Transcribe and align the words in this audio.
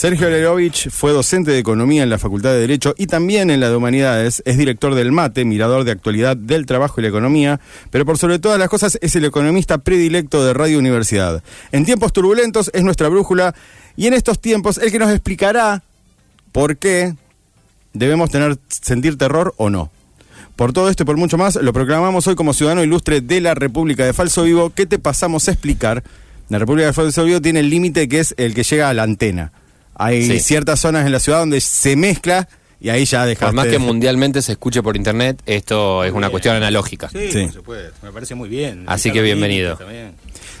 Sergio 0.00 0.30
Lerovich 0.30 0.88
fue 0.88 1.12
docente 1.12 1.50
de 1.50 1.58
Economía 1.58 2.02
en 2.02 2.08
la 2.08 2.16
Facultad 2.16 2.52
de 2.52 2.60
Derecho 2.60 2.94
y 2.96 3.06
también 3.06 3.50
en 3.50 3.60
la 3.60 3.68
de 3.68 3.76
Humanidades. 3.76 4.42
Es 4.46 4.56
director 4.56 4.94
del 4.94 5.12
MATE, 5.12 5.44
mirador 5.44 5.84
de 5.84 5.90
actualidad 5.90 6.38
del 6.38 6.64
trabajo 6.64 6.98
y 6.98 7.02
la 7.02 7.10
economía, 7.10 7.60
pero 7.90 8.06
por 8.06 8.16
sobre 8.16 8.38
todas 8.38 8.58
las 8.58 8.70
cosas 8.70 8.98
es 9.02 9.14
el 9.14 9.26
economista 9.26 9.76
predilecto 9.76 10.42
de 10.42 10.54
Radio 10.54 10.78
Universidad. 10.78 11.42
En 11.70 11.84
tiempos 11.84 12.14
turbulentos 12.14 12.70
es 12.72 12.82
nuestra 12.82 13.10
brújula 13.10 13.54
y 13.94 14.06
en 14.06 14.14
estos 14.14 14.40
tiempos 14.40 14.78
el 14.78 14.90
que 14.90 14.98
nos 14.98 15.10
explicará 15.10 15.82
por 16.50 16.78
qué 16.78 17.14
debemos 17.92 18.30
tener, 18.30 18.56
sentir 18.70 19.18
terror 19.18 19.52
o 19.58 19.68
no. 19.68 19.90
Por 20.56 20.72
todo 20.72 20.88
esto 20.88 21.02
y 21.02 21.06
por 21.06 21.18
mucho 21.18 21.36
más, 21.36 21.56
lo 21.56 21.74
proclamamos 21.74 22.26
hoy 22.26 22.36
como 22.36 22.54
ciudadano 22.54 22.82
ilustre 22.82 23.20
de 23.20 23.42
la 23.42 23.54
República 23.54 24.06
de 24.06 24.14
Falso 24.14 24.44
Vivo, 24.44 24.70
que 24.70 24.86
te 24.86 24.98
pasamos 24.98 25.46
a 25.48 25.52
explicar. 25.52 26.02
La 26.48 26.58
República 26.58 26.86
de 26.86 26.94
Falso 26.94 27.22
Vivo 27.24 27.42
tiene 27.42 27.60
el 27.60 27.68
límite 27.68 28.08
que 28.08 28.20
es 28.20 28.34
el 28.38 28.54
que 28.54 28.62
llega 28.62 28.88
a 28.88 28.94
la 28.94 29.02
antena. 29.02 29.52
Hay 29.94 30.40
ciertas 30.40 30.80
zonas 30.80 31.06
en 31.06 31.12
la 31.12 31.20
ciudad 31.20 31.40
donde 31.40 31.60
se 31.60 31.96
mezcla 31.96 32.48
y 32.80 32.88
ahí 32.88 33.04
ya 33.04 33.26
dejaste... 33.26 33.46
Por 33.46 33.54
más 33.54 33.66
que 33.66 33.78
mundialmente 33.78 34.40
se 34.40 34.52
escuche 34.52 34.82
por 34.82 34.96
internet, 34.96 35.42
esto 35.44 36.02
es 36.02 36.12
una 36.12 36.30
cuestión 36.30 36.56
analógica. 36.56 37.10
Sí, 37.10 37.30
sí. 37.30 37.48
Por 37.64 37.76
Me 38.02 38.10
parece 38.10 38.34
muy 38.34 38.48
bien. 38.48 38.84
Así 38.86 39.12
que 39.12 39.20
bienvenido. 39.20 39.78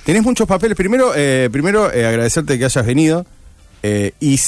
Tenés 0.04 0.22
muchos 0.22 0.46
papeles. 0.46 0.76
Primero, 0.76 1.12
eh, 1.16 1.48
primero 1.50 1.92
eh, 1.92 2.06
agradecerte 2.06 2.58
que 2.58 2.64
hayas 2.66 2.84
venido. 2.84 3.24
Eh, 3.82 4.12
y, 4.20 4.38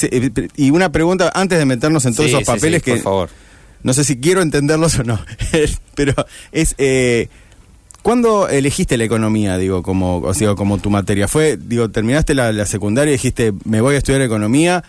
y 0.55 0.69
una 0.69 0.91
pregunta 0.91 1.31
antes 1.33 1.57
de 1.57 1.65
meternos 1.65 2.05
en 2.05 2.13
todos 2.13 2.29
esos 2.29 2.43
papeles 2.43 2.83
que... 2.83 2.91
Por 2.93 3.01
favor. 3.01 3.29
No 3.81 3.93
sé 3.93 4.03
si 4.03 4.17
quiero 4.17 4.41
entenderlos 4.41 4.99
o 4.99 5.03
no, 5.03 5.19
pero 5.95 6.13
es... 6.51 6.75
¿Cuándo 8.03 8.49
elegiste 8.49 8.97
la 8.97 9.05
economía, 9.05 9.57
digo, 9.57 9.81
como, 9.81 10.17
o 10.17 10.55
como 10.57 10.77
tu 10.77 10.89
materia? 10.89 11.29
¿Fue, 11.29 11.55
digo, 11.55 11.89
terminaste 11.89 12.35
la, 12.35 12.65
secundaria 12.65 13.11
y 13.11 13.13
dijiste, 13.13 13.53
me 13.63 13.79
voy 13.79 13.95
a 13.95 13.99
estudiar 13.99 14.21
economía? 14.21 14.83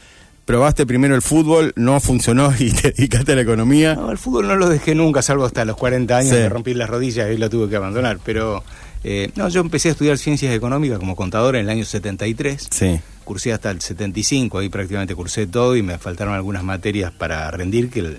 ¿Probaste 0.44 0.84
primero 0.84 1.14
el 1.14 1.22
fútbol, 1.22 1.72
no 1.76 2.00
funcionó 2.00 2.52
y 2.58 2.72
te 2.72 2.90
dedicaste 2.90 3.32
a 3.32 3.34
la 3.36 3.42
economía? 3.42 3.94
No, 3.94 4.10
el 4.10 4.18
fútbol 4.18 4.48
no 4.48 4.56
lo 4.56 4.68
dejé 4.68 4.96
nunca, 4.96 5.22
salvo 5.22 5.44
hasta 5.44 5.64
los 5.64 5.76
40 5.76 6.16
años, 6.16 6.32
me 6.32 6.48
rompí 6.48 6.74
las 6.74 6.90
rodillas 6.90 7.30
y 7.32 7.38
lo 7.38 7.48
tuve 7.48 7.70
que 7.70 7.76
abandonar. 7.76 8.18
Pero, 8.24 8.64
eh, 9.04 9.30
no, 9.36 9.48
yo 9.48 9.60
empecé 9.60 9.90
a 9.90 9.92
estudiar 9.92 10.18
ciencias 10.18 10.52
económicas 10.52 10.98
como 10.98 11.14
contador 11.14 11.54
en 11.54 11.62
el 11.62 11.70
año 11.70 11.84
73. 11.84 12.66
Sí. 12.68 12.98
Cursé 13.22 13.52
hasta 13.52 13.70
el 13.70 13.80
75, 13.80 14.58
ahí 14.58 14.68
prácticamente 14.68 15.14
cursé 15.14 15.46
todo 15.46 15.76
y 15.76 15.82
me 15.82 15.98
faltaron 15.98 16.34
algunas 16.34 16.64
materias 16.64 17.12
para 17.12 17.48
rendir 17.52 17.90
que 17.90 18.16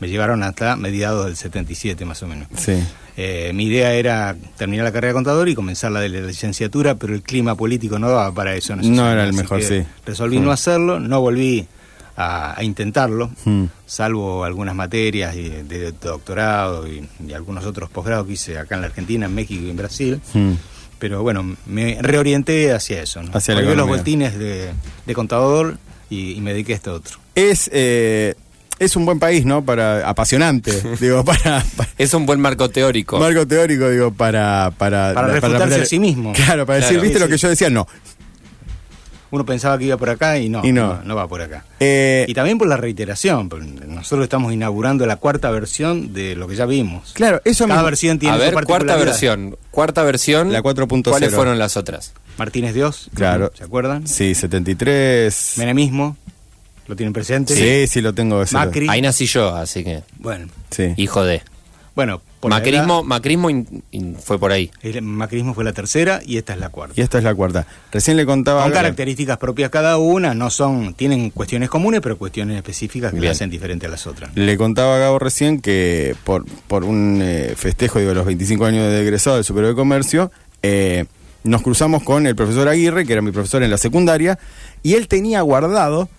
me 0.00 0.08
llevaron 0.08 0.42
hasta 0.42 0.76
mediados 0.76 1.26
del 1.26 1.36
77 1.36 2.04
más 2.04 2.22
o 2.22 2.26
menos. 2.26 2.48
Sí. 2.56 2.82
Eh, 3.16 3.52
mi 3.54 3.64
idea 3.64 3.94
era 3.94 4.36
terminar 4.56 4.84
la 4.84 4.92
carrera 4.92 5.08
de 5.08 5.14
contador 5.14 5.48
y 5.48 5.54
comenzar 5.54 5.90
la 5.90 6.00
de 6.00 6.10
la 6.10 6.20
licenciatura, 6.20 6.96
pero 6.96 7.14
el 7.14 7.22
clima 7.22 7.54
político 7.54 7.98
no 7.98 8.10
daba 8.10 8.32
para 8.32 8.54
eso. 8.54 8.76
No, 8.76 9.10
era 9.10 9.24
el 9.24 9.32
mejor, 9.32 9.62
sí. 9.62 9.82
Resolví 10.04 10.38
no 10.38 10.52
hacerlo, 10.52 11.00
no 11.00 11.20
volví 11.20 11.66
a, 12.16 12.56
intentarlo, 12.62 13.30
mm. 13.44 13.64
salvo 13.86 14.44
algunas 14.44 14.74
materias 14.74 15.34
de, 15.34 15.92
doctorado 15.92 16.86
y, 16.86 17.06
algunos 17.32 17.64
otros 17.64 17.90
posgrados 17.90 18.26
que 18.26 18.34
hice 18.34 18.58
acá 18.58 18.74
en 18.74 18.82
la 18.82 18.86
Argentina, 18.88 19.26
en 19.26 19.34
México 19.34 19.64
y 19.64 19.70
en 19.70 19.76
Brasil. 19.76 20.20
Mm. 20.34 20.52
Pero 20.98 21.22
bueno, 21.22 21.56
me 21.66 21.98
reorienté 22.00 22.72
hacia 22.72 23.02
eso. 23.02 23.22
¿no? 23.22 23.30
Hacia 23.34 23.54
los 23.54 23.86
vueltines 23.86 24.38
de, 24.38 24.72
contador 25.14 25.78
y, 26.10 26.40
me 26.40 26.52
dediqué 26.52 26.72
a 26.72 26.76
esto 26.76 26.94
otro. 26.94 27.18
Es 27.34 27.70
eh, 27.72 28.34
es 28.78 28.96
un 28.96 29.06
buen 29.06 29.18
país, 29.18 29.44
¿no? 29.44 29.64
Para 29.64 30.08
apasionante, 30.08 30.72
digo, 31.00 31.24
para, 31.24 31.64
es 31.98 32.14
un 32.14 32.26
buen 32.26 32.40
marco 32.40 32.68
teórico. 32.68 33.18
Marco 33.18 33.46
teórico, 33.46 33.88
digo, 33.90 34.12
para 34.12 34.72
para 34.76 35.14
para, 35.14 35.28
refutarse 35.28 35.82
a 35.82 35.84
sí 35.84 35.98
mismo. 35.98 36.32
Claro, 36.32 36.66
para 36.66 36.80
decir, 36.80 37.00
¿viste 37.00 37.18
lo 37.18 37.28
que 37.28 37.36
yo 37.36 37.48
decía? 37.48 37.70
No. 37.70 37.86
Uno 39.28 39.44
pensaba 39.44 39.76
que 39.76 39.84
iba 39.84 39.96
por 39.96 40.08
acá 40.08 40.38
y 40.38 40.48
no, 40.48 40.64
y 40.64 40.70
no. 40.72 41.02
no, 41.02 41.16
va 41.16 41.26
por 41.26 41.42
acá. 41.42 41.64
Eh, 41.80 42.24
y 42.28 42.34
también 42.34 42.58
por 42.58 42.68
la 42.68 42.76
reiteración, 42.76 43.50
nosotros 43.88 44.22
estamos 44.22 44.52
inaugurando 44.52 45.04
la 45.04 45.16
cuarta 45.16 45.50
versión 45.50 46.12
de 46.12 46.36
lo 46.36 46.46
que 46.46 46.54
ya 46.54 46.64
vimos. 46.64 47.12
Claro, 47.12 47.42
eso 47.44 47.66
Cada 47.66 47.82
versión 47.82 48.20
tiene 48.20 48.36
A 48.36 48.38
ver, 48.38 48.54
cuarta 48.64 48.94
versión, 48.96 49.56
cuarta 49.72 50.04
versión. 50.04 50.52
La 50.52 50.62
4.0. 50.62 51.10
¿Cuáles 51.10 51.34
fueron 51.34 51.58
las 51.58 51.76
otras? 51.76 52.12
Martínez 52.38 52.74
Dios. 52.74 53.10
Claro. 53.14 53.50
¿Se 53.54 53.64
acuerdan? 53.64 54.06
Sí, 54.06 54.34
73. 54.34 55.54
Menemismo. 55.56 56.16
¿Lo 56.86 56.96
tienen 56.96 57.12
presente? 57.12 57.54
Sí, 57.54 57.86
sí, 57.86 58.00
lo 58.00 58.12
tengo. 58.14 58.42
Macri. 58.52 58.86
Ahí 58.88 59.02
nací 59.02 59.26
yo, 59.26 59.54
así 59.54 59.82
que. 59.84 60.02
Bueno. 60.18 60.48
Sí. 60.70 60.94
Hijo 60.96 61.24
de. 61.24 61.42
Bueno, 61.96 62.20
por 62.40 62.50
macrismo, 62.50 63.02
macrismo 63.02 63.50
fue 64.22 64.38
por 64.38 64.52
ahí. 64.52 64.70
El 64.82 65.00
macrismo 65.00 65.54
fue 65.54 65.64
la 65.64 65.72
tercera 65.72 66.20
y 66.22 66.36
esta 66.36 66.52
es 66.52 66.60
la 66.60 66.68
cuarta. 66.68 66.92
Y 66.94 67.00
esta 67.00 67.16
es 67.16 67.24
la 67.24 67.34
cuarta. 67.34 67.66
Recién 67.90 68.18
le 68.18 68.26
contaba. 68.26 68.64
Con 68.64 68.72
características 68.72 69.38
propias 69.38 69.70
cada 69.70 69.96
una, 69.96 70.34
no 70.34 70.50
son, 70.50 70.92
tienen 70.92 71.30
cuestiones 71.30 71.70
comunes, 71.70 72.02
pero 72.02 72.18
cuestiones 72.18 72.58
específicas 72.58 73.14
que 73.14 73.20
la 73.20 73.30
hacen 73.30 73.48
diferente 73.48 73.86
a 73.86 73.88
las 73.88 74.06
otras. 74.06 74.30
Le 74.36 74.58
contaba 74.58 74.96
a 74.96 74.98
Gabo 74.98 75.18
recién 75.18 75.62
que 75.62 76.14
por, 76.24 76.44
por 76.68 76.84
un 76.84 77.20
eh, 77.22 77.54
festejo 77.56 77.98
digo, 77.98 78.10
de 78.10 78.16
los 78.16 78.26
25 78.26 78.66
años 78.66 78.90
de 78.90 79.00
egresado 79.00 79.36
del 79.36 79.44
Superior 79.46 79.72
de 79.72 79.76
Comercio, 79.76 80.30
eh, 80.62 81.06
nos 81.44 81.62
cruzamos 81.62 82.02
con 82.02 82.26
el 82.26 82.36
profesor 82.36 82.68
Aguirre, 82.68 83.06
que 83.06 83.14
era 83.14 83.22
mi 83.22 83.32
profesor 83.32 83.62
en 83.62 83.70
la 83.70 83.78
secundaria, 83.78 84.38
y 84.82 84.94
él 84.94 85.08
tenía 85.08 85.40
guardado 85.40 86.10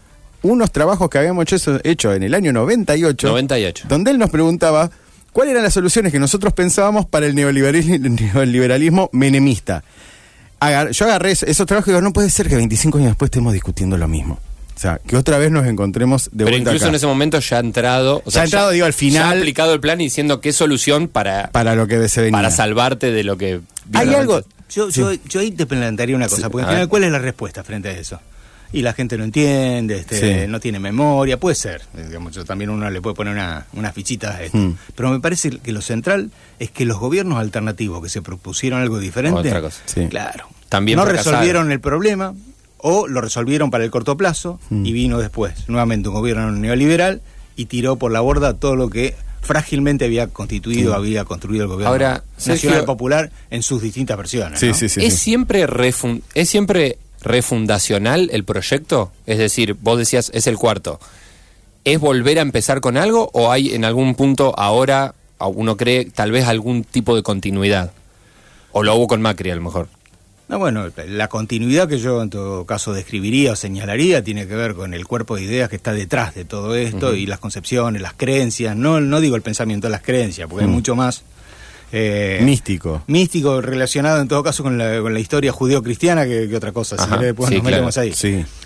unos 0.42 0.72
trabajos 0.72 1.10
que 1.10 1.18
habíamos 1.18 1.46
hecho, 1.84 2.14
en 2.14 2.24
el 2.24 2.34
año 2.34 2.54
98, 2.54 3.28
98, 3.28 3.86
donde 3.90 4.12
él 4.12 4.20
nos 4.20 4.30
preguntaba 4.30 4.92
cuáles 5.32 5.52
eran 5.52 5.64
las 5.64 5.74
soluciones 5.74 6.12
que 6.12 6.20
nosotros 6.20 6.54
pensábamos 6.54 7.06
para 7.06 7.26
el 7.26 7.36
neoliberalismo, 7.36 9.10
menemista. 9.14 9.84
yo 10.92 11.06
agarré 11.06 11.32
esos, 11.32 11.66
trabajos 11.66 11.88
y 11.88 11.92
digo, 11.92 12.02
no 12.02 12.14
puede 12.14 12.30
ser 12.30 12.48
que 12.48 12.56
25 12.56 12.98
años 12.98 13.12
después 13.12 13.28
estemos 13.28 13.54
discutiendo 13.54 13.98
lo 13.98 14.08
mismo. 14.08 14.40
O 14.76 14.80
sea, 14.80 15.00
que 15.00 15.18
otra 15.18 15.40
vez 15.40 15.50
nos 15.50 15.66
encontremos 15.66 16.30
de 16.32 16.46
Pero 16.46 16.56
incluso 16.56 16.88
en 16.88 16.94
ese 16.94 17.08
momento 17.08 17.40
ya 17.40 17.58
ha 17.58 17.60
entrado. 17.62 18.22
ya 18.28 18.42
ha 18.42 18.44
entrado, 18.44 18.70
digo, 18.70 18.86
al 18.86 18.94
final. 18.94 19.24
Ya 19.24 19.30
ha 19.30 19.32
aplicado 19.40 19.74
el 19.74 19.80
plan 19.80 20.00
y 20.00 20.04
diciendo 20.04 20.40
qué 20.40 20.54
solución 20.54 21.08
para. 21.08 21.50
Para 21.52 21.74
lo 21.74 21.88
que 21.88 22.08
se 22.08 22.22
venía. 22.22 22.38
Para 22.38 22.52
salvarte 22.52 23.12
de 23.12 23.24
lo 23.24 23.40
que. 23.40 23.60
Hay 23.94 24.14
algo. 24.14 24.42
Yo, 24.70 24.90
yo, 24.90 25.14
yo, 25.14 25.40
ahí 25.40 25.50
te 25.50 25.66
plantearía 25.66 26.16
una 26.16 26.28
cosa, 26.28 26.52
porque 26.52 26.66
al 26.68 26.72
final, 26.74 26.88
¿cuál 26.90 27.06
es 27.06 27.12
la 27.12 27.18
respuesta 27.18 27.64
frente 27.64 27.90
a 27.90 27.94
eso? 27.94 28.20
Y 28.72 28.82
la 28.82 28.94
gente 28.94 29.18
no 29.18 29.24
entiende, 29.24 30.00
este, 30.00 30.48
no 30.48 30.60
tiene 30.60 30.80
memoria, 30.80 31.40
puede 31.40 31.56
ser, 31.56 31.82
digamos, 31.94 32.34
también 32.46 32.70
uno 32.70 32.90
le 32.90 33.02
puede 33.02 33.16
poner 33.16 33.34
una, 33.34 33.66
una 33.74 33.92
fichita 33.92 34.36
a 34.36 34.44
esto. 34.44 34.58
Hmm. 34.58 34.78
Pero 34.96 35.10
me 35.12 35.20
parece 35.20 35.50
que 35.60 35.72
lo 35.72 35.82
central 35.82 36.32
es 36.60 36.72
que 36.72 36.86
los 36.86 37.00
gobiernos 37.00 37.40
alternativos 37.40 38.04
que 38.04 38.10
se 38.10 38.22
propusieron 38.22 38.82
algo 38.82 39.00
diferente, 39.00 39.54
claro, 40.10 40.48
también 40.70 40.98
no 40.98 41.06
resolvieron 41.06 41.72
el 41.72 41.80
problema 41.80 42.34
o 42.80 43.08
lo 43.08 43.22
resolvieron 43.22 43.72
para 43.72 43.84
el 43.84 43.92
corto 43.92 44.18
plazo 44.18 44.60
hmm. 44.70 44.86
y 44.86 44.92
vino 44.92 45.18
después 45.20 45.68
nuevamente 45.68 46.10
un 46.10 46.16
gobierno 46.16 46.52
neoliberal 46.52 47.22
y 47.56 47.66
tiró 47.66 47.96
por 47.96 48.12
la 48.12 48.22
borda 48.22 48.54
todo 48.54 48.76
lo 48.76 48.90
que 48.90 49.16
frágilmente 49.42 50.06
había 50.06 50.28
constituido, 50.28 50.94
había 50.94 51.24
construido 51.24 51.64
el 51.64 51.70
gobierno 51.70 51.92
Ahora, 51.92 52.24
nacional 52.46 52.84
popular 52.84 53.32
en 53.50 53.64
sus 53.64 53.82
distintas 53.82 54.18
versiones. 54.18 54.62
es 54.62 55.14
siempre 55.14 55.66
es 56.34 56.50
siempre 56.50 56.98
refundacional 57.22 58.30
el 58.32 58.44
proyecto? 58.44 59.12
Es 59.26 59.38
decir, 59.38 59.76
vos 59.80 59.98
decías, 59.98 60.32
es 60.34 60.48
el 60.48 60.58
cuarto. 60.58 61.00
¿Es 61.84 62.00
volver 62.00 62.40
a 62.40 62.42
empezar 62.42 62.82
con 62.82 62.98
algo 62.98 63.30
o 63.34 63.52
hay 63.52 63.74
en 63.74 63.86
algún 63.86 64.16
punto 64.16 64.54
ahora, 64.58 65.16
uno 65.40 65.78
cree, 65.78 66.06
tal 66.06 66.32
vez 66.32 66.46
algún 66.46 66.84
tipo 66.84 67.16
de 67.16 67.24
continuidad? 67.24 67.92
¿O 68.72 68.84
lo 68.84 68.96
hubo 68.96 69.08
con 69.08 69.22
Macri 69.22 69.52
a 69.52 69.56
lo 69.56 69.62
mejor? 69.62 69.88
No, 70.50 70.60
bueno, 70.60 70.90
la 71.08 71.28
continuidad 71.28 71.90
que 71.90 72.00
yo 72.00 72.22
en 72.22 72.30
todo 72.30 72.66
caso 72.66 72.94
describiría 72.94 73.52
o 73.52 73.56
señalaría 73.58 74.24
tiene 74.24 74.48
que 74.48 74.56
ver 74.56 74.76
con 74.76 74.94
el 74.94 75.06
cuerpo 75.06 75.36
de 75.36 75.44
ideas 75.44 75.70
que 75.70 75.76
está 75.76 75.92
detrás 75.92 76.36
de 76.36 76.46
todo 76.46 76.74
esto 76.76 77.16
y 77.16 77.26
las 77.26 77.40
concepciones, 77.40 78.02
las 78.02 78.14
creencias. 78.14 78.76
No, 78.76 79.02
no 79.02 79.20
digo 79.20 79.36
el 79.36 79.42
pensamiento, 79.42 79.90
las 79.90 80.04
creencias, 80.04 80.48
porque 80.48 80.64
hay 80.64 80.72
mucho 80.72 80.96
más 80.96 81.24
eh, 81.92 82.40
místico. 82.44 83.04
Místico, 83.08 83.62
relacionado 83.62 84.22
en 84.22 84.28
todo 84.28 84.44
caso 84.44 84.64
con 84.64 84.78
la, 84.78 85.00
con 85.02 85.14
la 85.14 85.20
historia 85.20 85.52
judeo-cristiana 85.52 86.26
que, 86.26 86.54
otra 86.56 86.72
cosa. 86.72 86.98
si 86.98 87.24
después 87.24 87.52
nos 87.52 87.64
metemos 87.64 87.98
ahí. 87.98 88.14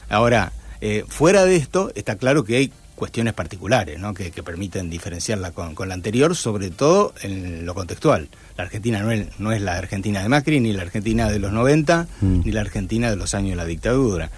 Ahora, 0.10 0.52
eh, 0.82 1.06
fuera 1.08 1.46
de 1.46 1.56
esto, 1.56 1.92
está 1.96 2.16
claro 2.16 2.44
que 2.44 2.58
hay 2.58 2.72
cuestiones 2.96 3.34
particulares 3.34 4.00
¿no? 4.00 4.14
que, 4.14 4.32
permiten 4.44 4.90
diferenciarla 4.90 5.52
con, 5.52 5.74
con, 5.74 5.88
la 5.88 5.96
anterior, 5.96 6.36
sobre 6.36 6.70
todo 6.70 7.14
en 7.22 7.66
lo 7.66 7.74
contextual. 7.74 8.30
La 8.58 8.64
Argentina 8.64 9.02
no 9.02 9.12
es, 9.12 9.28
no 9.40 9.52
es 9.52 9.62
la 9.62 9.78
Argentina 9.78 10.22
de 10.22 10.30
Macri, 10.30 10.60
ni 10.60 10.74
la 10.74 10.84
Argentina 10.84 11.30
de 11.30 11.40
los 11.40 11.52
90, 11.52 12.08
mm. 12.22 12.42
ni 12.46 12.52
la 12.52 12.62
Argentina 12.62 13.10
de 13.10 13.16
los 13.16 13.34
años 13.34 13.52
de 13.52 13.56
la 13.56 13.66
dictadura. 13.66 14.30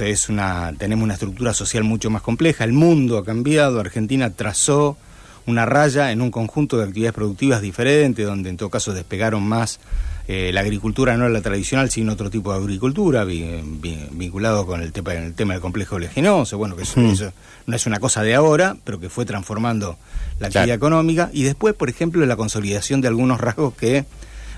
es 0.00 0.28
una, 0.28 0.72
tenemos 0.78 1.04
una 1.04 1.14
estructura 1.14 1.52
social 1.52 1.84
mucho 1.84 2.08
más 2.08 2.22
compleja, 2.22 2.64
el 2.64 2.72
mundo 2.72 3.18
ha 3.18 3.24
cambiado, 3.24 3.80
Argentina 3.80 4.30
trazó 4.30 4.96
una 5.46 5.66
raya 5.66 6.12
en 6.12 6.20
un 6.20 6.30
conjunto 6.30 6.78
de 6.78 6.84
actividades 6.84 7.14
productivas 7.14 7.60
diferentes, 7.60 8.24
donde 8.24 8.50
en 8.50 8.56
todo 8.56 8.70
caso 8.70 8.92
despegaron 8.92 9.42
más 9.42 9.80
eh, 10.28 10.50
la 10.52 10.60
agricultura 10.60 11.16
no 11.16 11.28
la 11.28 11.40
tradicional, 11.40 11.90
sino 11.90 12.12
otro 12.12 12.30
tipo 12.30 12.52
de 12.52 12.58
agricultura, 12.60 13.24
vinculado 13.24 14.66
con 14.66 14.80
el 14.80 14.92
tema, 14.92 15.14
el 15.14 15.34
tema 15.34 15.54
del 15.54 15.60
complejo 15.60 15.98
leginoso, 15.98 16.58
bueno, 16.58 16.76
que 16.76 16.84
hmm. 16.84 17.10
eso, 17.10 17.32
no 17.66 17.76
es 17.76 17.86
una 17.86 17.98
cosa 17.98 18.22
de 18.22 18.34
ahora, 18.34 18.76
pero 18.84 19.00
que 19.00 19.08
fue 19.08 19.24
transformando 19.24 19.98
la 20.38 20.46
actividad 20.46 20.76
económica, 20.76 21.30
y 21.32 21.42
después, 21.42 21.74
por 21.74 21.88
ejemplo, 21.88 22.24
la 22.24 22.36
consolidación 22.36 23.00
de 23.00 23.08
algunos 23.08 23.40
rasgos 23.40 23.74
que 23.74 24.04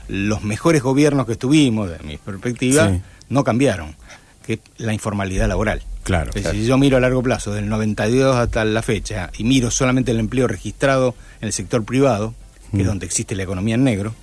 los 0.09 0.43
mejores 0.43 0.83
gobiernos 0.83 1.25
que 1.25 1.33
estuvimos, 1.33 1.89
de 1.89 1.99
mi 2.01 2.19
perspectiva, 2.19 2.93
no 3.31 3.43
cambiaron, 3.43 3.97
que 4.47 4.61
la 4.77 4.93
informalidad 4.93 5.49
laboral. 5.49 5.83
Claro, 6.05 6.33
Si 6.33 6.67
yo 6.67 6.77
miro 6.77 6.99
a 6.99 7.01
largo 7.01 7.23
plazo, 7.23 7.53
del 7.53 7.69
92 7.69 8.37
hasta 8.37 8.65
la 8.65 8.83
fecha, 8.83 9.31
y 9.39 9.45
miro 9.45 9.71
solamente 9.71 10.11
el 10.11 10.21
empleo 10.21 10.47
registrado 10.47 11.15
en 11.41 11.47
el 11.47 11.53
sector 11.53 11.85
privado, 11.85 12.35
que 12.71 12.79
es 12.79 12.85
hmm. 12.85 12.87
donde 12.87 13.07
existe 13.07 13.35
la 13.35 13.43
economía 13.43 13.75
en 13.75 13.85
negro, 13.85 14.15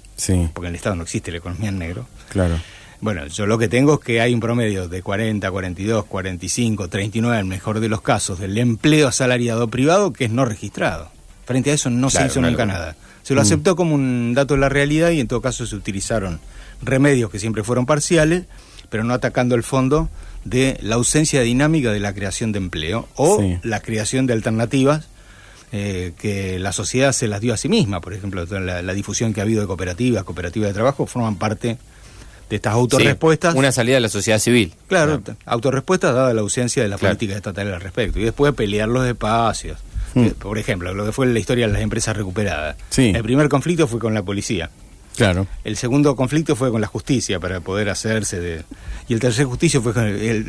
porque 0.54 0.68
en 0.68 0.74
el 0.74 0.76
Estado 0.76 0.96
no 0.96 1.04
existe 1.04 1.32
la 1.32 1.40
economía 1.40 1.70
en 1.70 1.80
negro. 1.80 2.08
Claro. 2.30 2.60
Bueno, 3.02 3.26
yo 3.26 3.48
lo 3.48 3.58
que 3.58 3.68
tengo 3.68 3.96
es 3.96 4.00
que 4.02 4.22
hay 4.22 4.32
un 4.32 4.40
promedio 4.40 4.88
de 4.88 5.02
40, 5.02 5.50
42, 5.50 6.06
45, 6.06 6.88
39, 6.88 7.36
en 7.36 7.40
el 7.40 7.46
mejor 7.48 7.80
de 7.80 7.90
los 7.90 8.02
casos, 8.02 8.38
del 8.38 8.56
empleo 8.60 9.08
asalariado 9.08 9.68
privado 9.70 10.14
que 10.14 10.26
es 10.26 10.32
no 10.32 10.46
registrado. 10.46 11.10
Frente 11.46 11.72
a 11.72 11.74
eso 11.74 11.90
no 11.90 12.12
se 12.12 12.24
hizo 12.28 12.42
nunca 12.42 12.68
nada. 12.68 12.96
Se 13.24 13.34
lo 13.34 13.42
mm. 13.42 13.46
aceptó 13.46 13.76
como 13.76 13.96
un 13.96 14.36
dato 14.36 14.54
de 14.54 14.60
la 14.60 14.70
realidad 14.70 15.10
y 15.10 15.20
en 15.20 15.28
todo 15.28 15.42
caso 15.42 15.66
se 15.66 15.76
utilizaron 15.76 16.40
remedios 16.84 17.32
que 17.32 17.40
siempre 17.40 17.64
fueron 17.64 17.88
parciales, 17.88 18.46
pero 18.92 19.04
no 19.04 19.16
atacando 19.16 19.56
el 19.56 19.64
fondo 19.64 20.10
de 20.44 20.78
la 20.82 20.96
ausencia 20.96 21.42
dinámica 21.42 21.92
de 21.92 22.00
la 22.00 22.14
creación 22.14 22.52
de 22.52 22.60
empleo 22.60 23.08
o 23.16 23.42
la 23.64 23.80
creación 23.80 24.28
de 24.28 24.34
alternativas 24.34 25.08
eh, 25.72 26.12
que 26.20 26.60
la 26.60 26.74
sociedad 26.74 27.14
se 27.14 27.30
las 27.30 27.40
dio 27.40 27.54
a 27.54 27.58
sí 27.58 27.70
misma. 27.70 28.02
Por 28.02 28.14
ejemplo, 28.14 28.46
la, 28.46 28.94
difusión 28.94 29.34
que 29.34 29.40
ha 29.40 29.44
habido 29.44 29.62
de 29.62 29.68
cooperativas, 29.68 30.26
cooperativas 30.26 30.68
de 30.68 30.74
trabajo, 30.74 31.06
forman 31.06 31.38
parte 31.38 31.78
de 32.50 32.56
estas 32.58 32.74
autorrespuestas. 32.74 33.56
una 33.56 33.72
salida 33.72 33.96
de 33.96 34.02
la 34.02 34.10
sociedad 34.10 34.40
civil. 34.40 34.74
Claro, 34.90 35.22
autorrespuestas 35.46 36.14
dada 36.14 36.34
la 36.34 36.42
ausencia 36.42 36.84
de 36.84 36.90
la 36.90 36.98
política 36.98 37.38
estatal 37.38 37.74
al 37.74 37.80
respecto. 37.80 38.20
Y 38.20 38.24
después 38.24 38.54
pelear 38.54 38.90
los 38.90 39.08
espacios. 39.08 39.80
Mm. 40.14 40.26
Eh, 40.26 40.34
por 40.38 40.58
ejemplo, 40.58 40.94
lo 40.94 41.06
que 41.06 41.14
fue 41.14 41.26
la 41.28 41.40
historia 41.40 41.68
de 41.68 41.74
las 41.74 41.82
empresas 41.82 42.18
recuperadas. 42.18 42.76
El 42.98 43.24
primer 43.24 43.48
conflicto 43.48 43.88
fue 43.88 44.02
con 44.02 44.14
la 44.14 44.24
policía. 44.24 44.70
Claro. 45.16 45.48
El 45.64 45.78
segundo 45.78 46.16
conflicto 46.16 46.56
fue 46.56 46.72
con 46.72 46.82
la 46.82 46.88
justicia 46.88 47.40
para 47.40 47.60
poder 47.60 47.90
hacerse 47.90 48.40
de... 48.40 48.64
Y 49.08 49.14
el 49.14 49.20
tercer 49.20 49.46
justicio 49.46 49.82
fue 49.82 49.94
con 49.94 50.06
el, 50.06 50.48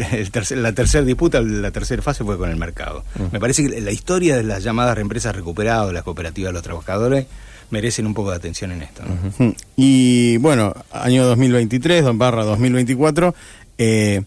la 0.56 0.72
tercera 0.72 1.04
disputa, 1.04 1.40
la 1.40 1.70
tercera 1.70 2.02
fase 2.02 2.24
fue 2.24 2.38
con 2.38 2.50
el 2.50 2.56
mercado. 2.56 3.04
Mm. 3.16 3.32
Me 3.32 3.40
parece 3.40 3.68
que 3.68 3.80
la 3.80 3.90
historia 3.90 4.36
de 4.36 4.44
las 4.44 4.62
llamadas 4.62 4.98
empresas 4.98 5.34
recuperadas, 5.34 5.92
las 5.92 6.04
cooperativas 6.04 6.50
de 6.50 6.52
los 6.52 6.62
trabajadores, 6.62 7.26
merecen 7.70 8.06
un 8.06 8.14
poco 8.14 8.30
de 8.30 8.36
atención 8.36 8.70
en 8.72 8.82
esto. 8.82 9.02
Mm. 9.38 9.50
Y 9.76 10.36
bueno, 10.36 10.74
año 10.92 11.26
2023, 11.26 12.04
barra 12.16 12.44
2024, 12.44 13.34
eh, 13.78 14.22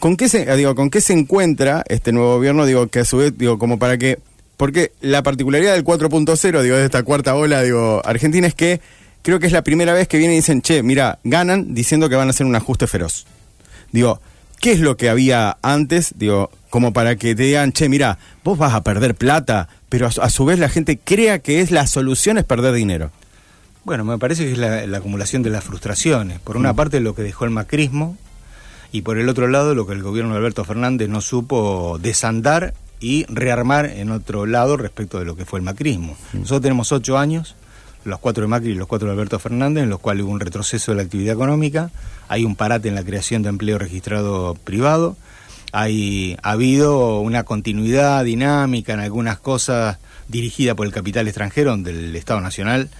¿con, 0.00 0.16
qué 0.16 0.28
se, 0.28 0.56
digo, 0.56 0.74
¿con 0.74 0.90
qué 0.90 1.00
se 1.00 1.12
encuentra 1.12 1.84
este 1.88 2.10
nuevo 2.10 2.34
gobierno? 2.36 2.66
Digo, 2.66 2.88
que 2.88 3.00
a 3.00 3.04
su 3.04 3.18
vez, 3.18 3.36
digo, 3.36 3.58
como 3.58 3.78
para 3.78 3.98
que 3.98 4.18
porque 4.58 4.90
la 5.00 5.22
particularidad 5.22 5.72
del 5.72 5.84
4.0, 5.84 6.62
digo, 6.62 6.76
de 6.76 6.84
esta 6.84 7.04
cuarta 7.04 7.36
ola, 7.36 7.62
digo, 7.62 8.02
Argentina 8.04 8.46
es 8.46 8.54
que 8.54 8.80
creo 9.22 9.38
que 9.38 9.46
es 9.46 9.52
la 9.52 9.62
primera 9.62 9.94
vez 9.94 10.08
que 10.08 10.18
vienen 10.18 10.34
y 10.34 10.40
dicen, 10.40 10.62
che, 10.62 10.82
mira, 10.82 11.20
ganan 11.22 11.74
diciendo 11.74 12.08
que 12.08 12.16
van 12.16 12.26
a 12.26 12.30
hacer 12.30 12.44
un 12.44 12.56
ajuste 12.56 12.88
feroz. 12.88 13.24
Digo, 13.92 14.20
¿qué 14.60 14.72
es 14.72 14.80
lo 14.80 14.96
que 14.96 15.08
había 15.08 15.58
antes? 15.62 16.12
Digo, 16.16 16.50
como 16.70 16.92
para 16.92 17.14
que 17.14 17.36
te 17.36 17.44
digan, 17.44 17.70
che, 17.70 17.88
mira, 17.88 18.18
vos 18.42 18.58
vas 18.58 18.74
a 18.74 18.82
perder 18.82 19.14
plata, 19.14 19.68
pero 19.88 20.08
a, 20.08 20.28
su 20.28 20.44
vez 20.44 20.58
la 20.58 20.68
gente 20.68 20.98
crea 20.98 21.38
que 21.38 21.60
es 21.60 21.70
la 21.70 21.86
solución 21.86 22.36
es 22.36 22.44
perder 22.44 22.74
dinero. 22.74 23.12
Bueno, 23.84 24.04
me 24.04 24.18
parece 24.18 24.44
que 24.44 24.52
es 24.52 24.58
la, 24.58 24.98
acumulación 24.98 25.44
de 25.44 25.50
las 25.50 25.62
frustraciones. 25.62 26.40
Por 26.40 26.56
una 26.56 26.72
mm. 26.72 26.76
parte, 26.76 26.98
lo 26.98 27.14
que 27.14 27.22
dejó 27.22 27.44
el 27.44 27.52
macrismo, 27.52 28.16
y 28.90 29.02
por 29.02 29.18
el 29.18 29.28
otro 29.28 29.46
lado, 29.46 29.76
lo 29.76 29.86
que 29.86 29.92
el 29.92 30.02
gobierno 30.02 30.32
de 30.32 30.38
Alberto 30.38 30.64
Fernández 30.64 31.08
no 31.08 31.20
supo 31.20 32.00
desandar 32.02 32.74
y 33.00 33.24
rearmar 33.28 33.86
en 33.86 34.10
otro 34.10 34.46
lado 34.46 34.76
respecto 34.76 35.18
de 35.18 35.24
lo 35.24 35.36
que 35.36 35.44
fue 35.44 35.58
el 35.58 35.64
macrismo. 35.64 36.16
Nosotros 36.32 36.62
tenemos 36.62 36.92
ocho 36.92 37.18
años, 37.18 37.54
los 38.04 38.18
cuatro 38.18 38.42
de 38.42 38.48
Macri 38.48 38.70
y 38.70 38.74
los 38.74 38.88
cuatro 38.88 39.08
de 39.08 39.14
Alberto 39.14 39.38
Fernández, 39.38 39.84
en 39.84 39.90
los 39.90 40.00
cuales 40.00 40.24
hubo 40.24 40.32
un 40.32 40.40
retroceso 40.40 40.92
de 40.92 40.96
la 40.96 41.02
actividad 41.02 41.34
económica, 41.34 41.90
hay 42.28 42.44
un 42.44 42.56
parate 42.56 42.88
en 42.88 42.94
la 42.94 43.04
creación 43.04 43.42
de 43.42 43.50
empleo 43.50 43.78
registrado 43.78 44.54
privado, 44.54 45.16
hay, 45.72 46.36
ha 46.42 46.52
habido 46.52 47.20
una 47.20 47.44
continuidad 47.44 48.24
dinámica 48.24 48.94
en 48.94 49.00
algunas 49.00 49.38
cosas 49.38 49.98
dirigida 50.28 50.74
por 50.74 50.86
el 50.86 50.92
capital 50.92 51.26
extranjero 51.26 51.76
del 51.76 52.14
Estado 52.14 52.40
Nacional. 52.40 52.90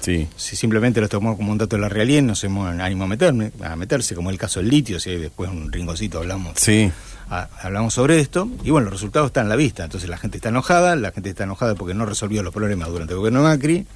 sí. 0.00 0.26
Si 0.36 0.56
simplemente 0.56 1.00
lo 1.00 1.08
tomamos 1.08 1.36
como 1.36 1.52
un 1.52 1.58
dato 1.58 1.76
de 1.76 1.82
la 1.82 1.88
realidad, 1.88 2.22
no 2.22 2.34
se 2.34 2.46
ánimo 2.46 3.04
a, 3.04 3.06
meterme, 3.06 3.52
a 3.62 3.76
meterse, 3.76 4.14
como 4.14 4.30
el 4.30 4.38
caso 4.38 4.60
del 4.60 4.70
litio, 4.70 4.98
si 5.00 5.10
hay 5.10 5.18
después 5.18 5.50
un 5.50 5.70
ringocito 5.72 6.18
hablamos. 6.18 6.52
Sí 6.56 6.90
hablamos 7.30 7.94
sobre 7.94 8.20
esto 8.20 8.48
y 8.64 8.70
bueno, 8.70 8.86
los 8.86 8.94
resultados 8.94 9.28
están 9.28 9.44
en 9.44 9.50
la 9.50 9.56
vista. 9.56 9.84
Entonces 9.84 10.08
la 10.08 10.18
gente 10.18 10.38
está 10.38 10.48
enojada, 10.48 10.96
la 10.96 11.12
gente 11.12 11.30
está 11.30 11.44
enojada 11.44 11.74
porque 11.74 11.94
no 11.94 12.06
resolvió 12.06 12.42
los 12.42 12.54
problemas 12.54 12.88
durante 12.88 13.12
el 13.12 13.18
gobierno 13.18 13.42
de 13.42 13.48
Macri, 13.48 13.86